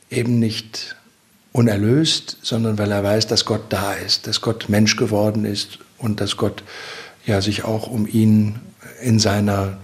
eben 0.10 0.40
nicht 0.40 0.96
unerlöst, 1.52 2.38
sondern 2.42 2.78
weil 2.78 2.92
er 2.92 3.04
weiß, 3.04 3.28
dass 3.28 3.46
Gott 3.46 3.64
da 3.70 3.94
ist, 3.94 4.28
dass 4.28 4.42
Gott 4.42 4.70
Mensch 4.70 4.96
geworden 4.96 5.46
ist 5.46 5.80
und 5.98 6.22
dass 6.22 6.38
Gott 6.38 6.64
ja 7.26 7.42
sich 7.42 7.64
auch 7.64 7.88
um 7.88 8.08
ihn 8.08 8.60
in 9.02 9.20
seiner 9.20 9.78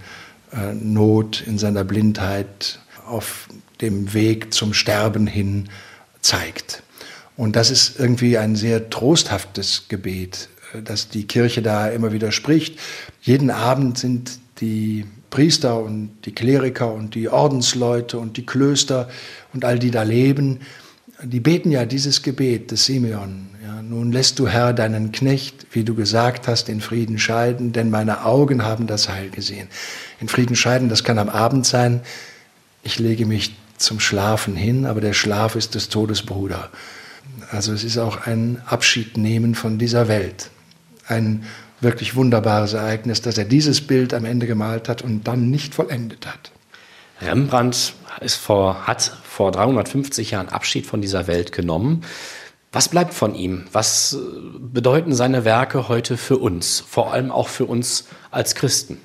äh, 0.52 0.72
Not, 0.74 1.42
in 1.46 1.58
seiner 1.58 1.84
Blindheit 1.84 2.78
auf 3.06 3.48
dem 3.80 4.14
Weg 4.14 4.52
zum 4.54 4.74
Sterben 4.74 5.26
hin 5.26 5.68
zeigt. 6.20 6.82
Und 7.36 7.56
das 7.56 7.70
ist 7.70 7.98
irgendwie 7.98 8.38
ein 8.38 8.56
sehr 8.56 8.88
trosthaftes 8.90 9.88
Gebet, 9.88 10.48
äh, 10.74 10.82
das 10.82 11.08
die 11.08 11.26
Kirche 11.26 11.62
da 11.62 11.88
immer 11.88 12.12
wieder 12.12 12.32
spricht. 12.32 12.78
Jeden 13.20 13.50
Abend 13.50 13.98
sind 13.98 14.38
die 14.60 15.04
Priester 15.30 15.82
und 15.82 16.10
die 16.24 16.32
Kleriker 16.32 16.92
und 16.92 17.14
die 17.14 17.28
Ordensleute 17.28 18.18
und 18.18 18.36
die 18.36 18.46
Klöster 18.46 19.08
und 19.52 19.64
all 19.64 19.78
die 19.78 19.90
da 19.90 20.02
leben, 20.02 20.60
die 21.22 21.40
beten 21.40 21.70
ja 21.70 21.84
dieses 21.84 22.22
Gebet 22.22 22.70
des 22.70 22.86
Simeon. 22.86 23.48
Ja, 23.62 23.82
nun 23.82 24.12
lässt 24.12 24.38
du 24.38 24.48
Herr 24.48 24.72
deinen 24.72 25.12
Knecht, 25.12 25.66
wie 25.72 25.82
du 25.82 25.94
gesagt 25.94 26.46
hast, 26.46 26.68
in 26.68 26.80
Frieden 26.80 27.18
scheiden, 27.18 27.72
denn 27.72 27.90
meine 27.90 28.24
Augen 28.24 28.64
haben 28.64 28.86
das 28.86 29.08
Heil 29.08 29.30
gesehen. 29.30 29.68
In 30.20 30.28
Frieden 30.28 30.56
scheiden, 30.56 30.88
das 30.88 31.04
kann 31.04 31.18
am 31.18 31.28
Abend 31.28 31.66
sein. 31.66 32.00
Ich 32.82 32.98
lege 32.98 33.26
mich 33.26 33.54
zum 33.78 34.00
Schlafen 34.00 34.56
hin, 34.56 34.86
aber 34.86 35.00
der 35.00 35.12
Schlaf 35.12 35.56
ist 35.56 35.74
des 35.74 35.88
Todes 35.88 36.22
Bruder. 36.22 36.70
Also 37.50 37.72
es 37.72 37.84
ist 37.84 37.98
auch 37.98 38.26
ein 38.26 38.62
Abschiednehmen 38.66 39.54
von 39.54 39.78
dieser 39.78 40.08
Welt. 40.08 40.50
Ein 41.06 41.44
wirklich 41.80 42.16
wunderbares 42.16 42.72
Ereignis, 42.72 43.20
dass 43.20 43.38
er 43.38 43.44
dieses 43.44 43.86
Bild 43.86 44.14
am 44.14 44.24
Ende 44.24 44.46
gemalt 44.46 44.88
hat 44.88 45.02
und 45.02 45.24
dann 45.24 45.50
nicht 45.50 45.74
vollendet 45.74 46.26
hat. 46.26 46.52
Rembrandt 47.20 47.94
vor, 48.26 48.86
hat 48.86 49.02
vor 49.02 49.52
350 49.52 50.32
Jahren 50.32 50.48
Abschied 50.48 50.86
von 50.86 51.00
dieser 51.00 51.26
Welt 51.26 51.52
genommen. 51.52 52.02
Was 52.72 52.88
bleibt 52.88 53.14
von 53.14 53.34
ihm? 53.34 53.66
Was 53.72 54.14
äh, 54.14 54.18
bedeuten 54.58 55.14
seine 55.14 55.44
Werke 55.44 55.88
heute 55.88 56.16
für 56.16 56.36
uns, 56.36 56.80
vor 56.86 57.12
allem 57.12 57.30
auch 57.30 57.48
für 57.48 57.64
uns 57.64 58.06
als 58.30 58.54
Christen? 58.54 58.98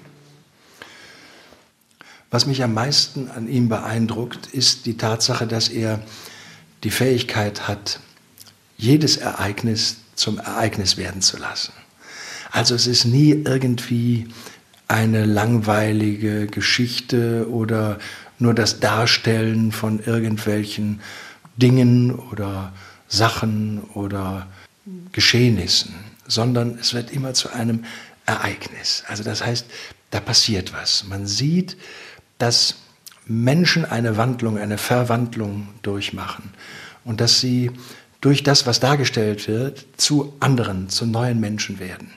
Was 2.32 2.46
mich 2.46 2.64
am 2.64 2.74
meisten 2.74 3.30
an 3.30 3.50
ihm 3.50 3.68
beeindruckt, 3.68 4.48
ist 4.48 4.86
die 4.86 4.96
Tatsache, 4.96 5.46
dass 5.46 5.68
er 5.68 6.00
die 6.86 6.90
Fähigkeit 6.90 7.68
hat, 7.68 8.00
jedes 8.78 9.18
Ereignis 9.18 9.98
zum 10.16 10.40
Ereignis 10.40 10.96
werden 10.96 11.22
zu 11.22 11.38
lassen. 11.38 11.74
Also 12.50 12.74
es 12.74 12.88
ist 12.88 13.04
nie 13.04 13.32
irgendwie 13.32 14.30
eine 14.88 15.26
langweilige 15.26 16.48
Geschichte 16.48 17.50
oder 17.50 18.00
nur 18.40 18.54
das 18.54 18.80
Darstellen 18.80 19.74
von 19.74 20.00
irgendwelchen 20.00 21.02
Dingen 21.58 22.16
oder 22.16 22.72
Sachen 23.10 23.82
oder 23.94 24.48
Geschehnissen, 25.12 25.94
sondern 26.28 26.78
es 26.80 26.94
wird 26.94 27.12
immer 27.12 27.34
zu 27.34 27.50
einem 27.52 27.84
Ereignis. 28.26 29.04
Also 29.08 29.24
das 29.24 29.46
heißt, 29.46 29.66
da 30.12 30.20
passiert 30.20 30.74
was. 30.74 31.06
Man 31.06 31.28
sieht, 31.28 31.78
dass 32.42 32.76
Menschen 33.26 33.86
eine 33.86 34.18
Wandlung, 34.18 34.58
eine 34.58 34.78
Verwandlung 34.78 35.70
durchmachen 35.82 36.52
und 37.06 37.22
dass 37.22 37.40
sie 37.40 37.72
durch 38.20 38.44
das, 38.44 38.66
was 38.68 38.80
dargestellt 38.80 39.48
wird, 39.48 39.86
zu 39.98 40.34
anderen, 40.40 40.90
zu 40.90 41.06
neuen 41.06 41.40
Menschen 41.40 41.80
werden. 41.80 42.12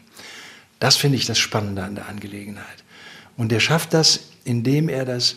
Das 0.78 0.96
finde 0.96 1.16
ich 1.16 1.26
das 1.26 1.38
Spannende 1.38 1.82
an 1.82 1.94
der 1.94 2.08
Angelegenheit. 2.08 2.84
Und 3.36 3.52
er 3.52 3.60
schafft 3.60 3.94
das, 3.94 4.20
indem 4.44 4.88
er 4.88 5.04
das 5.04 5.36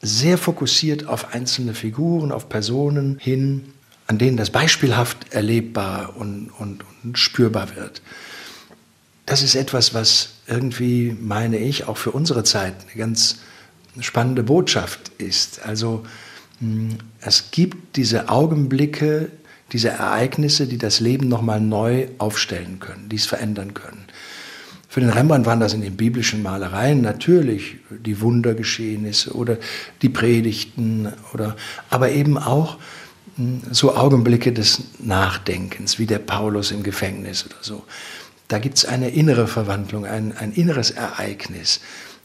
sehr 0.00 0.38
fokussiert 0.38 1.06
auf 1.06 1.34
einzelne 1.34 1.74
Figuren, 1.74 2.32
auf 2.32 2.48
Personen 2.48 3.18
hin, 3.18 3.72
an 4.06 4.18
denen 4.18 4.36
das 4.36 4.50
beispielhaft 4.50 5.32
erlebbar 5.32 6.16
und, 6.16 6.50
und, 6.58 6.84
und 7.02 7.18
spürbar 7.18 7.76
wird. 7.76 8.00
Das 9.26 9.42
ist 9.42 9.54
etwas, 9.54 9.92
was 9.92 10.30
irgendwie, 10.46 11.14
meine 11.20 11.58
ich, 11.58 11.86
auch 11.86 11.98
für 11.98 12.12
unsere 12.12 12.44
Zeit 12.44 12.74
eine 12.86 12.96
ganz 12.96 13.40
spannende 14.00 14.42
Botschaft 14.42 15.10
ist. 15.18 15.64
Also 15.64 16.04
hm, 16.60 16.98
es 17.20 17.50
gibt 17.50 17.96
diese 17.96 18.28
Augenblicke, 18.28 19.30
diese 19.72 19.88
Ereignisse, 19.88 20.66
die 20.66 20.78
das 20.78 21.00
Leben 21.00 21.28
nochmal 21.28 21.60
neu 21.60 22.08
aufstellen 22.18 22.80
können, 22.80 23.08
die 23.08 23.16
es 23.16 23.26
verändern 23.26 23.74
können. 23.74 24.04
Für 24.88 25.00
den 25.00 25.10
Rembrandt 25.10 25.44
waren 25.44 25.60
das 25.60 25.74
in 25.74 25.82
den 25.82 25.96
biblischen 25.96 26.42
Malereien 26.42 27.02
natürlich 27.02 27.76
die 27.90 28.20
Wundergeschehnisse 28.22 29.34
oder 29.34 29.58
die 30.00 30.08
Predigten 30.08 31.12
oder 31.34 31.56
aber 31.90 32.10
eben 32.10 32.38
auch 32.38 32.78
hm, 33.36 33.60
so 33.70 33.94
Augenblicke 33.94 34.52
des 34.52 34.82
Nachdenkens, 34.98 35.98
wie 35.98 36.06
der 36.06 36.18
Paulus 36.18 36.70
im 36.70 36.82
Gefängnis 36.82 37.44
oder 37.44 37.56
so. 37.60 37.84
Da 38.48 38.58
gibt 38.58 38.78
es 38.78 38.86
eine 38.86 39.10
innere 39.10 39.46
Verwandlung, 39.46 40.06
ein, 40.06 40.34
ein 40.36 40.52
inneres 40.52 40.90
Ereignis. 40.90 41.80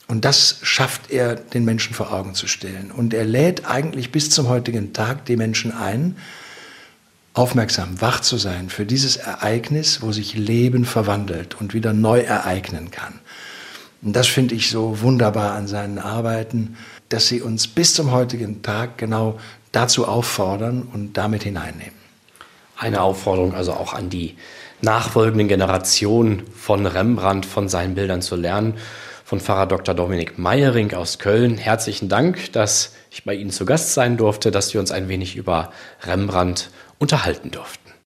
Und 0.07 0.25
das 0.25 0.57
schafft 0.61 1.11
er, 1.11 1.35
den 1.35 1.65
Menschen 1.65 1.93
vor 1.93 2.11
Augen 2.11 2.35
zu 2.35 2.47
stellen. 2.47 2.91
Und 2.91 3.13
er 3.13 3.25
lädt 3.25 3.65
eigentlich 3.65 4.11
bis 4.11 4.29
zum 4.29 4.49
heutigen 4.49 4.93
Tag 4.93 5.25
die 5.25 5.37
Menschen 5.37 5.71
ein, 5.71 6.17
aufmerksam, 7.33 7.99
wach 7.99 8.19
zu 8.19 8.37
sein 8.37 8.69
für 8.69 8.85
dieses 8.85 9.15
Ereignis, 9.15 10.01
wo 10.01 10.11
sich 10.11 10.35
Leben 10.35 10.85
verwandelt 10.85 11.59
und 11.59 11.73
wieder 11.73 11.93
neu 11.93 12.19
ereignen 12.19 12.91
kann. 12.91 13.19
Und 14.03 14.15
das 14.15 14.27
finde 14.27 14.53
ich 14.53 14.69
so 14.69 15.01
wunderbar 15.01 15.53
an 15.53 15.67
seinen 15.67 15.97
Arbeiten, 15.97 16.77
dass 17.09 17.27
sie 17.27 17.41
uns 17.41 17.67
bis 17.67 17.93
zum 17.93 18.11
heutigen 18.11 18.61
Tag 18.61 18.97
genau 18.97 19.39
dazu 19.71 20.07
auffordern 20.07 20.83
und 20.93 21.13
damit 21.13 21.43
hineinnehmen. 21.43 21.93
Eine 22.77 23.01
Aufforderung 23.01 23.55
also 23.55 23.73
auch 23.73 23.93
an 23.93 24.09
die 24.09 24.35
nachfolgenden 24.81 25.47
Generationen 25.47 26.43
von 26.55 26.85
Rembrandt, 26.85 27.45
von 27.45 27.69
seinen 27.69 27.95
Bildern 27.95 28.21
zu 28.21 28.35
lernen 28.35 28.75
von 29.23 29.39
Pfarrer 29.39 29.67
Dr. 29.67 29.95
Dominik 29.95 30.37
Meyering 30.37 30.93
aus 30.93 31.19
Köln. 31.19 31.57
Herzlichen 31.57 32.09
Dank, 32.09 32.51
dass 32.53 32.93
ich 33.11 33.23
bei 33.23 33.33
Ihnen 33.33 33.51
zu 33.51 33.65
Gast 33.65 33.93
sein 33.93 34.17
durfte, 34.17 34.51
dass 34.51 34.73
wir 34.73 34.81
uns 34.81 34.91
ein 34.91 35.07
wenig 35.07 35.35
über 35.35 35.71
Rembrandt 36.03 36.69
unterhalten 36.99 37.51
durften. 37.51 37.82